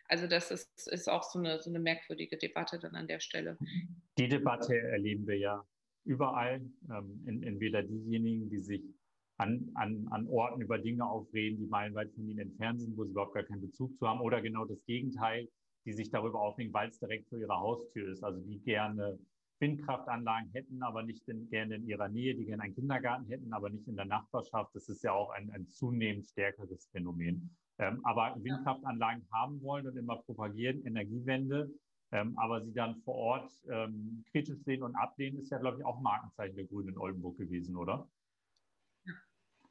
Also 0.08 0.26
das 0.26 0.50
ist, 0.50 0.88
ist 0.88 1.08
auch 1.08 1.22
so 1.22 1.38
eine, 1.38 1.60
so 1.62 1.70
eine 1.70 1.78
merkwürdige 1.78 2.36
Debatte 2.36 2.78
dann 2.78 2.94
an 2.94 3.06
der 3.06 3.20
Stelle. 3.20 3.56
Die 4.18 4.28
Debatte 4.28 4.76
erleben 4.76 5.26
wir 5.26 5.38
ja 5.38 5.64
überall. 6.04 6.60
Ähm, 6.90 7.24
in, 7.26 7.42
entweder 7.42 7.82
diejenigen, 7.82 8.50
die 8.50 8.58
sich 8.58 8.82
an, 9.38 9.70
an, 9.74 10.06
an 10.10 10.28
Orten 10.28 10.60
über 10.60 10.78
Dinge 10.78 11.04
aufreden, 11.04 11.58
die 11.58 11.66
meilenweit 11.66 12.12
von 12.12 12.28
ihnen 12.28 12.40
entfernt 12.40 12.80
sind, 12.80 12.96
wo 12.96 13.04
sie 13.04 13.10
überhaupt 13.10 13.34
gar 13.34 13.44
keinen 13.44 13.62
Bezug 13.62 13.96
zu 13.98 14.06
haben, 14.06 14.20
oder 14.20 14.40
genau 14.40 14.64
das 14.64 14.84
Gegenteil, 14.84 15.48
die 15.84 15.92
sich 15.92 16.10
darüber 16.10 16.40
aufregen, 16.40 16.72
weil 16.72 16.88
es 16.88 16.98
direkt 16.98 17.28
vor 17.28 17.38
ihrer 17.38 17.60
Haustür 17.60 18.10
ist, 18.12 18.22
also 18.22 18.40
die 18.40 18.60
gerne 18.60 19.18
Windkraftanlagen 19.62 20.50
hätten, 20.50 20.82
aber 20.82 21.02
nicht 21.04 21.26
in, 21.28 21.48
gerne 21.48 21.76
in 21.76 21.86
ihrer 21.86 22.08
Nähe, 22.08 22.34
die 22.34 22.44
gerne 22.44 22.64
einen 22.64 22.74
Kindergarten 22.74 23.26
hätten, 23.26 23.52
aber 23.52 23.70
nicht 23.70 23.86
in 23.86 23.96
der 23.96 24.04
Nachbarschaft. 24.04 24.74
Das 24.74 24.88
ist 24.88 25.02
ja 25.04 25.12
auch 25.12 25.30
ein, 25.30 25.50
ein 25.52 25.68
zunehmend 25.68 26.26
stärkeres 26.26 26.88
Phänomen. 26.90 27.56
Ähm, 27.78 28.04
aber 28.04 28.34
Windkraftanlagen 28.42 29.26
haben 29.32 29.62
wollen 29.62 29.86
und 29.86 29.96
immer 29.96 30.16
propagieren, 30.22 30.84
Energiewende, 30.84 31.70
ähm, 32.10 32.36
aber 32.38 32.62
sie 32.62 32.74
dann 32.74 32.96
vor 33.02 33.14
Ort 33.14 33.52
ähm, 33.70 34.24
kritisch 34.30 34.58
sehen 34.64 34.82
und 34.82 34.94
ablehnen, 34.96 35.38
ist 35.38 35.50
ja, 35.50 35.58
glaube 35.58 35.78
ich, 35.78 35.84
auch 35.84 36.00
Markenzeichen 36.00 36.56
der 36.56 36.66
Grünen 36.66 36.90
in 36.90 36.98
Oldenburg 36.98 37.38
gewesen, 37.38 37.76
oder? 37.76 38.06
Ja, 39.04 39.14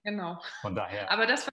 genau. 0.04 0.42
Von 0.62 0.74
daher. 0.74 1.12
Aber 1.12 1.28
das 1.28 1.51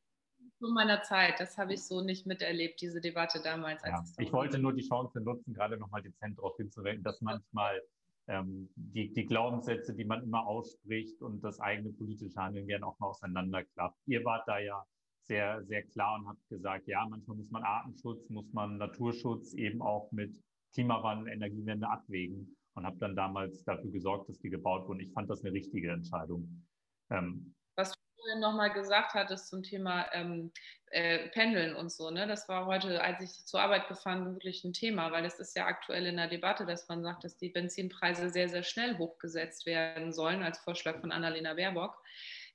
zu 0.59 0.69
meiner 0.73 1.03
Zeit. 1.03 1.41
Das 1.41 1.57
habe 1.59 1.75
ich 1.75 1.85
so 1.85 2.03
nicht 2.03 2.27
miterlebt, 2.27 2.81
diese 2.81 3.01
Debatte 3.01 3.41
damals. 3.43 3.83
Ja, 3.85 4.05
ich 4.19 4.33
wollte 4.33 4.59
nur 4.59 4.73
die 4.73 4.87
Chance 4.87 5.21
nutzen, 5.21 5.55
gerade 5.55 5.77
nochmal 5.77 6.03
dezent 6.03 6.39
darauf 6.39 6.57
hinzuwenden, 6.57 7.05
dass 7.05 7.21
manchmal 7.21 7.81
ähm, 8.27 8.69
die, 8.77 9.13
die 9.13 9.27
Glaubenssätze, 9.27 9.95
die 9.95 10.05
man 10.05 10.23
immer 10.23 10.47
ausspricht 10.47 11.23
und 11.23 11.43
das 11.43 11.61
eigene 11.61 11.93
politische 11.93 12.41
Handeln 12.41 12.67
gerne 12.67 12.87
auch 12.87 12.99
mal 12.99 13.09
auseinanderklappt. 13.09 13.97
Ihr 14.07 14.25
wart 14.25 14.47
da 14.47 14.59
ja 14.59 14.85
sehr, 15.23 15.65
sehr 15.65 15.83
klar 15.85 16.19
und 16.19 16.27
habt 16.27 16.49
gesagt, 16.49 16.89
ja, 16.89 17.07
manchmal 17.09 17.37
muss 17.37 17.51
man 17.51 17.63
Artenschutz, 17.63 18.29
muss 18.29 18.51
man 18.53 18.79
Naturschutz 18.79 19.55
eben 19.55 19.83
auch 19.83 20.11
mit 20.13 20.35
Klimawandel, 20.75 21.33
Energiewende 21.33 21.89
abwägen 21.89 22.57
und 22.75 22.87
habt 22.87 23.01
dann 23.01 23.17
damals 23.17 23.65
dafür 23.65 23.91
gesorgt, 23.91 24.29
dass 24.29 24.39
die 24.39 24.51
gebaut 24.51 24.89
wurden. 24.89 25.01
Ich 25.01 25.13
fand 25.13 25.29
das 25.31 25.43
eine 25.43 25.53
richtige 25.53 25.91
Entscheidung. 25.91 26.65
Ähm, 27.11 27.55
Was 27.77 27.95
vorhin 28.19 28.41
nochmal 28.41 28.73
gesagt 28.73 29.15
hattest 29.15 29.49
zum 29.49 29.63
Thema 29.63 30.07
ähm, 30.13 30.53
äh, 30.91 31.29
Pendeln 31.29 31.77
und 31.77 31.93
so, 31.93 32.11
ne? 32.11 32.27
das 32.27 32.49
war 32.49 32.67
heute, 32.67 33.03
als 33.03 33.23
ich 33.23 33.47
zur 33.47 33.61
Arbeit 33.61 33.89
gefahren 33.89 34.25
bin, 34.25 34.35
wirklich 34.35 34.65
ein 34.65 34.73
Thema, 34.73 35.13
weil 35.13 35.25
es 35.25 35.39
ist 35.39 35.57
ja 35.57 35.67
aktuell 35.67 36.07
in 36.07 36.17
der 36.17 36.29
Debatte, 36.29 36.67
dass 36.67 36.89
man 36.89 37.03
sagt, 37.03 37.25
dass 37.25 37.37
die 37.37 37.51
Benzinpreise 37.51 38.31
sehr, 38.31 38.49
sehr 38.49 38.63
schnell 38.63 38.99
hochgesetzt 38.99 39.67
werden 39.67 40.13
sollen, 40.13 40.43
als 40.43 40.59
Vorschlag 40.59 41.01
von 41.01 41.13
Annalena 41.13 41.55
Baerbock. 41.55 42.03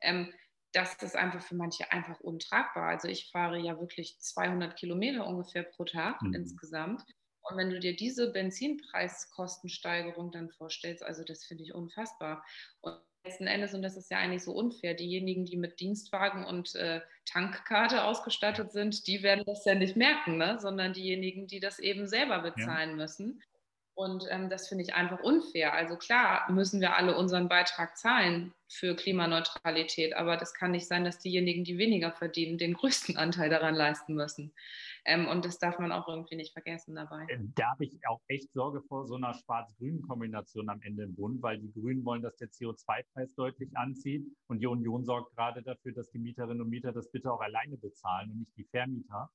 Ähm, 0.02 0.34
das 0.74 0.96
ist 1.04 1.16
einfach 1.16 1.42
für 1.42 1.56
manche 1.56 1.90
einfach 1.92 2.20
untragbar. 2.20 2.90
Also 2.90 3.08
ich 3.08 3.30
fahre 3.32 3.60
ja 3.60 3.80
wirklich 3.80 4.20
200 4.20 4.76
Kilometer 4.76 5.26
ungefähr 5.28 5.64
pro 5.64 5.86
Tag 5.86 6.22
mhm. 6.22 6.34
insgesamt. 6.34 7.04
Und 7.44 7.58
wenn 7.58 7.70
du 7.70 7.80
dir 7.80 7.96
diese 7.96 8.32
Benzinpreiskostensteigerung 8.32 10.32
dann 10.32 10.50
vorstellst, 10.50 11.04
also 11.04 11.24
das 11.24 11.46
finde 11.46 11.64
ich 11.64 11.76
unfassbar. 11.76 12.44
Und 12.82 13.00
letzten 13.24 13.48
Endes, 13.48 13.74
und 13.74 13.82
das 13.82 13.96
ist 13.96 14.12
ja 14.12 14.18
eigentlich 14.18 14.44
so 14.44 14.52
unfair, 14.52 14.94
diejenigen, 14.94 15.46
die 15.46 15.56
mit 15.56 15.80
Dienstwagen 15.80 16.46
und 16.46 16.76
äh, 16.76 17.02
Tankkarte 17.26 18.04
ausgestattet 18.04 18.72
sind, 18.72 19.08
die 19.08 19.24
werden 19.24 19.44
das 19.46 19.66
ja 19.66 19.76
nicht 19.76 19.96
merken, 19.96 20.38
ne? 20.38 20.58
sondern 20.60 20.94
diejenigen, 20.94 21.48
die 21.48 21.60
das 21.60 21.80
eben 21.80 22.08
selber 22.08 22.40
bezahlen 22.40 22.92
ja. 22.92 22.96
müssen. 22.96 23.42
Und 23.96 24.26
ähm, 24.30 24.50
das 24.50 24.68
finde 24.68 24.84
ich 24.84 24.96
einfach 24.96 25.20
unfair. 25.20 25.74
Also 25.74 25.98
klar 25.98 26.52
müssen 26.52 26.82
wir 26.82 26.96
alle 26.98 27.16
unseren 27.16 27.48
Beitrag 27.48 27.96
zahlen 27.96 28.54
für 28.68 28.96
Klimaneutralität, 28.96 30.16
aber 30.16 30.36
das 30.36 30.54
kann 30.56 30.72
nicht 30.72 30.88
sein, 30.88 31.04
dass 31.04 31.20
diejenigen, 31.20 31.64
die 31.64 31.78
weniger 31.78 32.12
verdienen, 32.12 32.58
den 32.58 32.74
größten 32.74 33.18
Anteil 33.18 33.50
daran 33.50 33.76
leisten 33.76 34.16
müssen. 34.16 34.52
Ähm, 35.06 35.28
und 35.28 35.44
das 35.44 35.60
darf 35.60 35.80
man 35.80 35.92
auch 35.92 36.08
irgendwie 36.08 36.36
nicht 36.36 36.54
vergessen 36.54 36.96
dabei. 36.96 37.26
Äh, 37.28 37.40
da 37.56 37.72
habe 37.72 37.86
ich 37.86 38.00
auch 38.08 38.22
echt 38.28 38.52
Sorge 38.54 38.82
vor 38.84 39.06
so 39.06 39.16
einer 39.16 39.34
schwarz-grünen 39.34 40.02
Kombination 40.02 40.70
am 40.70 40.82
Ende 40.82 41.04
im 41.04 41.16
Bund, 41.16 41.42
weil 41.42 41.60
die 41.60 41.72
Grünen 41.74 42.06
wollen, 42.06 42.22
dass 42.22 42.38
der 42.38 42.50
CO2-Preis 42.50 43.34
deutlich 43.36 43.76
anzieht 43.76 44.26
und 44.48 44.60
die 44.60 44.68
Union 44.68 45.04
sorgt 45.04 45.36
gerade 45.36 45.62
dafür, 45.62 45.94
dass 45.94 46.10
die 46.12 46.20
Mieterinnen 46.20 46.62
und 46.62 46.70
Mieter 46.70 46.94
das 46.94 47.12
bitte 47.12 47.32
auch 47.32 47.42
alleine 47.42 47.78
bezahlen 47.78 48.32
und 48.32 48.40
nicht 48.40 48.56
die 48.56 48.66
Vermieter. 48.66 49.30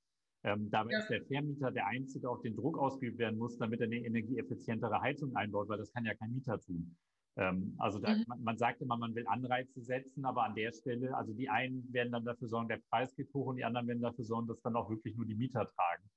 Ähm, 0.45 0.71
dabei 0.71 0.93
ja. 0.93 0.99
ist 1.01 1.09
der 1.09 1.25
Vermieter 1.25 1.71
der 1.71 1.87
Einzige, 1.89 2.31
auf 2.31 2.41
den 2.43 2.55
Druck 2.55 2.79
ausgeübt 2.79 3.19
werden 3.19 3.39
muss, 3.39 3.59
damit 3.59 3.81
er 3.81 3.87
eine 3.87 3.97
energieeffizientere 3.97 5.01
Heizung 5.01 5.35
einbaut, 5.37 5.69
weil 5.69 5.79
das 5.79 5.93
kann 5.93 6.05
ja 6.05 6.15
kein 6.15 6.33
Mieter 6.33 6.61
tun. 6.61 6.97
Ähm, 7.39 7.77
also 7.79 8.01
da, 8.01 8.15
mhm. 8.15 8.25
man, 8.27 8.43
man, 8.43 8.59
sagt 8.59 8.83
immer, 8.83 8.97
man 8.97 9.15
will 9.15 9.27
Anreize 9.29 9.81
setzen, 9.81 10.25
aber 10.25 10.43
an 10.43 10.55
der 10.57 10.73
Stelle, 10.73 11.17
also 11.17 11.33
die 11.33 11.49
einen 11.49 11.91
werden 11.93 12.13
dann 12.13 12.25
dafür 12.25 12.49
sorgen, 12.49 12.69
der 12.69 12.81
Preis 12.91 13.15
geht 13.15 13.33
hoch 13.33 13.47
und 13.47 13.57
die 13.57 13.65
anderen 13.65 13.87
werden 13.87 14.03
dafür 14.03 14.25
sorgen, 14.25 14.49
dass 14.49 14.61
dann 14.63 14.75
auch 14.75 14.91
wirklich 14.91 15.15
nur 15.17 15.25
die 15.25 15.37
Mieter 15.37 15.71
tragen. 15.71 16.11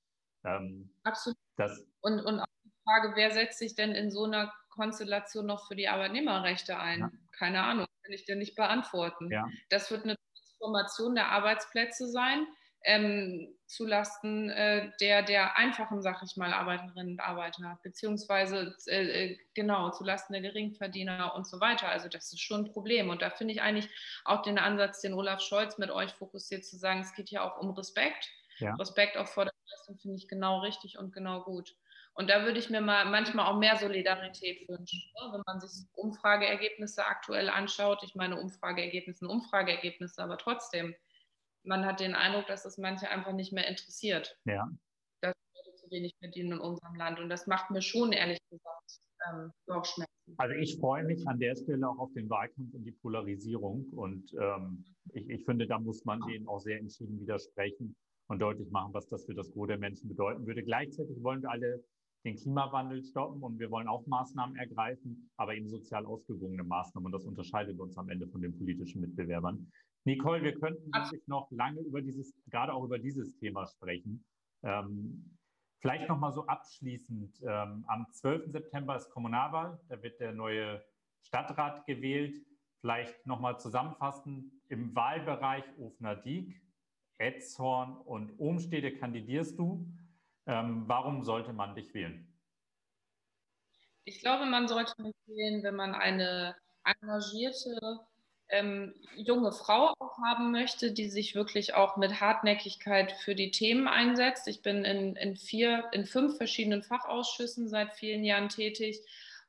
Ähm, 0.44 0.94
Absolut. 1.04 1.38
Das, 1.58 1.86
und, 2.02 2.22
und 2.22 2.40
auch 2.40 2.46
die 2.64 2.72
Frage, 2.84 3.14
wer 3.16 3.30
setzt 3.32 3.60
sich 3.60 3.76
denn 3.76 3.92
in 3.92 4.10
so 4.10 4.24
einer 4.24 4.52
Konstellation 4.70 5.46
noch 5.46 5.68
für 5.68 5.76
die 5.76 5.88
Arbeitnehmerrechte 5.88 6.80
ein? 6.80 7.00
Ja. 7.00 7.12
Keine 7.34 7.62
Ahnung, 7.62 7.86
kann 8.04 8.14
ich 8.14 8.26
dir 8.26 8.36
nicht 8.36 8.56
beantworten. 8.56 9.30
Ja. 9.30 9.48
Das 9.70 9.92
wird 9.92 10.04
eine 10.04 10.16
Transformation 10.34 11.14
der 11.14 11.28
Arbeitsplätze 11.28 12.08
sein 12.08 12.48
ähm, 12.84 13.56
zulasten 13.68 14.50
äh, 14.50 14.92
der, 15.00 15.24
der 15.24 15.58
einfachen, 15.58 16.02
sag 16.02 16.22
ich 16.24 16.36
mal, 16.36 16.54
Arbeiterinnen 16.54 17.14
und 17.14 17.20
Arbeiter, 17.20 17.80
beziehungsweise 17.84 18.76
äh, 18.88 19.32
äh, 19.32 19.38
genau 19.54 19.92
zulasten 19.92 20.34
der 20.34 20.42
Geringverdiener 20.42 21.34
und 21.36 21.48
so 21.48 21.60
weiter. 21.60 21.88
Also 21.88 22.10
das 22.10 22.34
ist 22.34 22.42
schon 22.42 22.66
ein 22.66 22.72
Problem. 22.72 23.10
Und 23.10 23.22
da 23.22 23.30
finde 23.30 23.54
ich 23.54 23.62
eigentlich 23.62 23.90
auch 24.26 24.42
den 24.42 24.58
Ansatz, 24.58 25.02
den 25.02 25.14
Olaf 25.14 25.42
Scholz 25.42 25.78
mit 25.78 25.92
euch 25.92 26.12
fokussiert, 26.12 26.66
zu 26.66 26.78
sagen, 26.78 27.02
es 27.02 27.14
geht 27.14 27.30
ja 27.30 27.44
auch 27.44 27.62
um 27.62 27.72
Respekt. 27.72 28.30
Ja. 28.60 28.76
Respekt 28.76 29.18
auch 29.18 29.28
vor 29.28 29.46
der 29.46 29.54
Leistung 29.70 29.98
finde 29.98 30.18
ich 30.18 30.28
genau 30.28 30.60
richtig 30.60 30.98
und 30.98 31.14
genau 31.14 31.44
gut. 31.44 31.76
Und 32.14 32.30
da 32.30 32.44
würde 32.44 32.60
ich 32.60 32.70
mir 32.70 32.82
mal 32.82 33.06
manchmal 33.06 33.48
auch 33.48 33.58
mehr 33.58 33.78
Solidarität 33.78 34.68
wünschen. 34.68 35.02
Ne? 35.16 35.34
Wenn 35.34 35.44
man 35.46 35.62
sich 35.62 35.88
Umfrageergebnisse 35.94 37.06
aktuell 37.06 37.50
anschaut, 37.50 38.04
ich 38.04 38.16
meine 38.16 38.40
Umfrageergebnisse, 38.40 39.28
Umfrageergebnisse, 39.28 40.22
aber 40.22 40.38
trotzdem, 40.38 40.94
man 41.64 41.86
hat 41.86 42.00
den 42.00 42.16
Eindruck, 42.16 42.48
dass 42.48 42.66
es 42.66 42.78
manche 42.78 43.10
einfach 43.10 43.34
nicht 43.34 43.54
mehr 43.54 43.68
interessiert. 43.68 44.38
Ja. 44.46 44.70
Dass 45.22 45.34
Leute 45.56 45.76
zu 45.76 45.90
wenig 45.92 46.16
verdienen 46.20 46.54
in 46.54 46.60
unserem 46.60 46.96
Land. 46.96 47.20
Und 47.20 47.30
das 47.30 47.48
macht 47.48 47.72
mir 47.72 47.82
schon, 47.82 48.12
ehrlich 48.12 48.40
gesagt, 48.50 49.00
ähm, 49.30 49.52
Bauchschmerzen. 49.68 50.12
Also 50.38 50.56
ich 50.56 50.78
freue 50.78 51.04
mich 51.04 51.28
an 51.28 51.40
der 51.40 51.56
Stelle 51.56 51.88
auch 51.88 51.98
auf 51.98 52.14
den 52.14 52.30
Wahlkampf 52.30 52.74
und 52.74 52.84
die 52.84 52.92
Polarisierung. 52.92 53.86
Und 53.92 54.34
ähm, 54.40 54.84
ich, 55.14 55.30
ich 55.30 55.46
finde, 55.46 55.68
da 55.68 55.80
muss 55.80 56.06
man 56.06 56.22
denen 56.28 56.48
auch 56.48 56.60
sehr 56.60 56.80
entschieden 56.80 57.20
widersprechen 57.20 57.96
und 58.28 58.40
deutlich 58.40 58.70
machen, 58.72 58.94
was 58.94 59.08
das 59.08 59.26
für 59.26 59.34
das 59.34 59.52
Gros 59.52 59.68
der 59.68 59.78
Menschen 59.78 60.08
bedeuten 60.08 60.46
würde. 60.46 60.64
Gleichzeitig 60.64 61.22
wollen 61.22 61.42
wir 61.42 61.52
alle 61.52 61.84
den 62.24 62.36
Klimawandel 62.36 63.04
stoppen 63.04 63.42
und 63.42 63.60
wir 63.60 63.72
wollen 63.72 63.88
auch 63.88 64.06
Maßnahmen 64.06 64.56
ergreifen, 64.56 65.30
aber 65.38 65.56
eben 65.56 65.68
sozial 65.68 66.06
ausgewogene 66.06 66.64
Maßnahmen. 66.64 67.08
Und 67.08 67.12
das 67.12 67.26
unterscheidet 67.26 67.80
uns 67.80 67.98
am 67.98 68.10
Ende 68.10 68.28
von 68.28 68.42
den 68.42 68.58
politischen 68.58 69.02
Mitbewerbern. 69.02 69.72
Nicole, 70.04 70.42
wir 70.42 70.60
könnten 70.60 70.90
natürlich 70.90 71.28
noch 71.28 71.52
lange 71.52 71.82
über 71.82 72.02
dieses, 72.02 72.34
gerade 72.48 72.74
auch 72.74 72.84
über 72.84 72.98
dieses 72.98 73.36
Thema 73.38 73.68
sprechen. 73.68 74.26
Ähm, 74.64 75.38
vielleicht 75.80 76.10
noch 76.10 76.18
mal 76.18 76.32
so 76.32 76.46
abschließend. 76.48 77.42
Ähm, 77.44 77.86
am 77.88 78.08
12. 78.12 78.52
September 78.52 78.96
ist 78.96 79.10
Kommunalwahl, 79.12 79.80
da 79.90 80.02
wird 80.02 80.20
der 80.20 80.32
neue 80.32 80.84
Stadtrat 81.22 81.86
gewählt. 81.86 82.36
Vielleicht 82.80 83.28
noch 83.28 83.40
mal 83.40 83.60
zusammenfassend, 83.60 84.52
im 84.70 84.96
Wahlbereich 84.96 85.66
Ofner-Diek, 85.78 86.60
Etzhorn 87.20 87.98
und 87.98 88.34
Ohmstede 88.40 88.98
kandidierst 88.98 89.60
du. 89.60 89.88
Ähm, 90.48 90.84
warum 90.88 91.24
sollte 91.24 91.54
man 91.54 91.76
dich 91.76 91.94
wählen? 91.94 92.28
Ich 94.04 94.20
glaube, 94.20 94.48
man 94.48 94.68
sollte 94.68 95.00
mich 95.04 95.14
wählen, 95.28 95.62
wenn 95.62 95.76
man 95.76 95.94
eine 95.94 96.56
engagierte 96.84 98.00
ähm, 98.52 98.94
junge 99.16 99.52
Frau 99.52 99.94
auch 100.00 100.18
haben 100.20 100.52
möchte, 100.52 100.92
die 100.92 101.10
sich 101.10 101.36
wirklich 101.36 101.74
auch 101.74 101.98
mit 101.98 102.22
Hartnäckigkeit 102.22 103.12
für 103.12 103.36
die 103.36 103.52
Themen 103.52 103.88
einsetzt. 103.88 104.48
Ich 104.48 104.62
bin 104.62 104.86
in, 104.86 105.16
in 105.16 105.36
vier, 105.36 105.86
in 105.92 106.06
fünf 106.06 106.38
verschiedenen 106.38 106.84
Fachausschüssen 106.84 107.68
seit 107.68 107.94
vielen 107.94 108.24
Jahren 108.24 108.50
tätig 108.50 109.02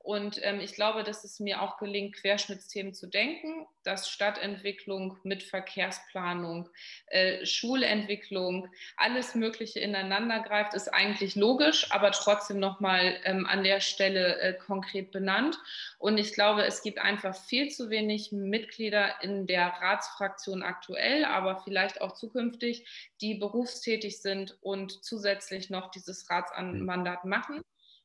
Und 0.02 0.40
ähm, 0.42 0.60
ich 0.60 0.74
glaube, 0.74 1.04
dass 1.04 1.22
es 1.22 1.38
mir 1.38 1.62
auch 1.62 1.78
gelingt, 1.78 2.16
Querschnittsthemen 2.16 2.92
zu 2.92 3.06
denken, 3.06 3.66
dass 3.84 4.08
Stadtentwicklung 4.08 5.16
mit 5.22 5.44
Verkehrsplanung, 5.44 6.68
äh, 7.06 7.46
Schulentwicklung, 7.46 8.68
alles 8.96 9.34
Mögliche 9.36 9.78
ineinander 9.78 10.40
greift, 10.40 10.74
ist 10.74 10.88
eigentlich 10.88 11.36
logisch, 11.36 11.90
aber 11.92 12.10
trotzdem 12.10 12.58
nochmal 12.58 13.16
ähm, 13.24 13.46
an 13.46 13.62
der 13.62 13.80
Stelle 13.80 14.40
äh, 14.40 14.54
konkret 14.54 15.12
benannt. 15.12 15.56
Und 15.98 16.18
ich 16.18 16.32
glaube, 16.32 16.64
es 16.64 16.82
gibt 16.82 16.98
einfach 16.98 17.36
viel 17.36 17.70
zu 17.70 17.88
wenig 17.88 18.32
Mitglieder 18.32 19.22
in 19.22 19.46
der 19.46 19.68
Ratsfraktion 19.68 20.64
aktuell, 20.64 21.24
aber 21.24 21.62
vielleicht 21.62 22.00
auch 22.00 22.14
zukünftig, 22.14 22.86
die 23.20 23.34
berufstätig 23.34 24.20
sind 24.20 24.58
und 24.62 25.04
zusätzlich 25.04 25.70
noch 25.70 25.92
dieses 25.92 26.28
Ratsmandat 26.28 27.24
machen. 27.24 27.62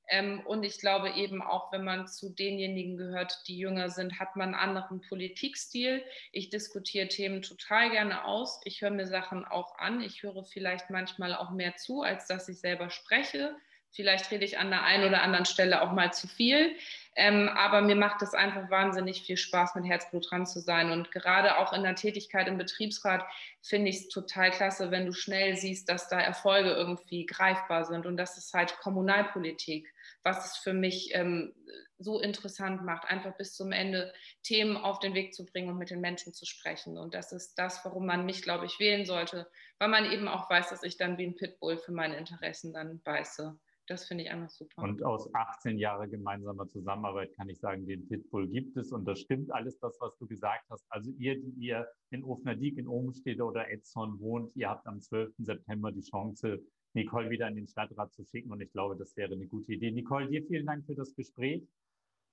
Ähm, 0.10 0.42
und 0.46 0.64
ich 0.64 0.80
glaube 0.80 1.12
eben 1.12 1.42
auch, 1.42 1.72
wenn 1.72 1.84
man 1.84 2.08
zu 2.08 2.30
denjenigen 2.30 2.98
gehört, 2.98 3.42
die 3.48 3.58
jünger 3.58 3.90
sind, 3.90 4.20
hat 4.20 4.36
man 4.36 4.54
einen 4.54 4.70
anderen 4.70 5.02
Politikstil. 5.02 6.04
Ich 6.32 6.50
diskutiere 6.50 7.08
Themen 7.08 7.42
total 7.42 7.92
gerne 7.92 8.26
aus. 8.26 8.62
Ich 8.64 8.82
höre 8.82 8.92
mir 8.92 9.08
Sachen 9.08 9.44
auch 9.46 9.78
an. 9.78 10.02
Ich 10.02 10.24
höre 10.24 10.44
vielleicht 10.46 10.90
manchmal 10.90 11.36
auch 11.36 11.52
mehr 11.52 11.76
zu, 11.76 12.02
als 12.02 12.28
dass 12.28 12.48
ich 12.48 12.60
selber 12.60 12.90
spreche. 12.90 13.56
Vielleicht 13.92 14.30
rede 14.32 14.46
ich 14.46 14.60
an 14.60 14.70
der 14.70 14.84
einen 14.84 15.08
oder 15.08 15.24
anderen 15.24 15.46
Stelle 15.46 15.82
auch 15.82 15.92
mal 15.92 16.14
zu 16.14 16.28
viel. 16.28 16.76
Ähm, 17.16 17.50
aber 17.50 17.82
mir 17.82 17.96
macht 17.96 18.22
es 18.22 18.34
einfach 18.34 18.70
wahnsinnig 18.70 19.24
viel 19.24 19.38
Spaß, 19.38 19.74
mit 19.76 19.86
Herzblut 19.86 20.30
dran 20.30 20.46
zu 20.46 20.60
sein. 20.60 20.92
Und 20.92 21.12
gerade 21.12 21.58
auch 21.58 21.74
in 21.74 21.84
der 21.84 21.96
Tätigkeit 21.96 22.48
im 22.48 22.58
Betriebsrat 22.58 23.26
finde 23.62 23.90
ich 23.90 23.96
es 23.98 24.10
total 24.10 24.52
klasse, 24.52 24.92
wenn 24.92 25.08
du 25.08 25.14
schnell 25.14 25.56
siehst, 25.58 25.90
dass 25.90 26.10
da 26.10 26.20
Erfolge 26.20 26.70
irgendwie 26.70 27.26
greifbar 27.26 27.86
sind. 27.86 28.06
Und 28.06 28.18
das 28.18 28.38
ist 28.38 28.54
halt 28.54 28.78
Kommunalpolitik 28.78 29.92
was 30.28 30.46
es 30.46 30.58
für 30.58 30.74
mich 30.74 31.12
ähm, 31.14 31.54
so 32.00 32.20
interessant 32.20 32.84
macht, 32.84 33.06
einfach 33.10 33.38
bis 33.38 33.56
zum 33.56 33.72
Ende 33.72 34.12
Themen 34.44 34.76
auf 34.76 35.00
den 35.00 35.14
Weg 35.14 35.34
zu 35.34 35.46
bringen 35.46 35.70
und 35.70 35.78
mit 35.78 35.90
den 35.90 36.02
Menschen 36.02 36.34
zu 36.34 36.46
sprechen. 36.46 36.98
Und 36.98 37.14
das 37.14 37.32
ist 37.32 37.56
das, 37.56 37.80
warum 37.86 38.06
man 38.06 38.26
mich, 38.26 38.42
glaube 38.42 38.66
ich, 38.66 38.78
wählen 38.78 39.06
sollte, 39.06 39.48
weil 39.80 39.88
man 39.88 40.12
eben 40.12 40.28
auch 40.28 40.50
weiß, 40.50 40.70
dass 40.70 40.84
ich 40.84 40.98
dann 40.98 41.18
wie 41.18 41.28
ein 41.28 41.36
Pitbull 41.36 41.78
für 41.78 41.94
meine 41.94 42.18
Interessen 42.18 42.74
dann 42.74 43.02
beiße. 43.04 43.58
Das 43.88 44.06
finde 44.06 44.26
ich 44.26 44.30
einfach 44.30 44.50
super. 44.50 44.82
Und 44.82 45.02
aus 45.02 45.34
18 45.34 45.78
Jahren 45.78 46.12
gemeinsamer 46.12 46.68
Zusammenarbeit 46.68 47.34
kann 47.38 47.48
ich 47.48 47.58
sagen, 47.60 47.88
den 47.88 48.06
Pitbull 48.10 48.50
gibt 48.50 48.76
es 48.76 48.92
und 48.92 49.06
das 49.06 49.22
stimmt 49.22 49.50
alles 49.54 49.80
das, 49.80 49.98
was 50.02 50.14
du 50.18 50.28
gesagt 50.28 50.66
hast. 50.70 50.86
Also 50.90 51.10
ihr, 51.12 51.40
die 51.40 51.54
ihr 51.58 51.88
in 52.10 52.26
Ofnerdiek, 52.26 52.78
in 52.78 52.90
Ohmstede 52.90 53.46
oder 53.46 53.72
Edson 53.72 54.20
wohnt, 54.20 54.54
ihr 54.58 54.68
habt 54.68 54.86
am 54.88 55.00
12. 55.00 55.36
September 55.38 55.94
die 55.94 56.02
Chance, 56.02 56.60
Nicole 56.98 57.30
wieder 57.30 57.48
in 57.48 57.56
den 57.56 57.68
Stadtrat 57.68 58.14
zu 58.14 58.26
schicken. 58.26 58.52
Und 58.52 58.62
ich 58.62 58.72
glaube, 58.72 58.98
das 58.98 59.16
wäre 59.16 59.34
eine 59.34 59.48
gute 59.48 59.74
Idee. 59.74 59.92
Nicole, 59.92 60.28
dir 60.28 60.44
vielen 60.46 60.66
Dank 60.66 60.86
für 60.86 60.96
das 60.96 61.16
Gespräch, 61.16 61.68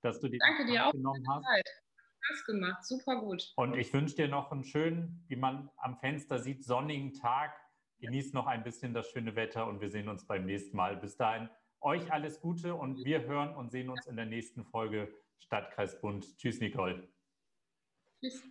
dass 0.01 0.19
du 0.19 0.27
die 0.27 0.39
Danke 0.39 0.65
dir 0.65 0.87
auch 0.87 0.91
genommen 0.91 1.23
hast. 1.29 1.45
Zeit. 1.45 1.69
Spaß 2.25 2.45
gemacht, 2.45 2.83
super 2.83 3.21
gut. 3.21 3.53
Und 3.55 3.75
ich 3.75 3.93
wünsche 3.93 4.15
dir 4.15 4.27
noch 4.27 4.51
einen 4.51 4.63
schönen, 4.63 5.23
wie 5.27 5.35
man 5.35 5.69
am 5.77 5.97
Fenster 5.97 6.39
sieht, 6.39 6.63
sonnigen 6.63 7.13
Tag. 7.13 7.53
Genieß 7.99 8.33
noch 8.33 8.47
ein 8.47 8.63
bisschen 8.63 8.93
das 8.93 9.09
schöne 9.11 9.35
Wetter 9.35 9.67
und 9.67 9.79
wir 9.79 9.89
sehen 9.89 10.09
uns 10.09 10.25
beim 10.25 10.45
nächsten 10.45 10.75
Mal. 10.75 10.97
Bis 10.97 11.15
dahin, 11.17 11.49
euch 11.81 12.11
alles 12.11 12.41
Gute 12.41 12.73
und 12.73 13.05
wir 13.05 13.25
hören 13.25 13.55
und 13.55 13.71
sehen 13.71 13.89
uns 13.89 14.07
in 14.07 14.15
der 14.15 14.25
nächsten 14.25 14.65
Folge 14.65 15.13
Stadtkreisbund. 15.37 16.37
Tschüss, 16.37 16.59
Nicole. 16.59 17.07
Tschüss. 18.19 18.43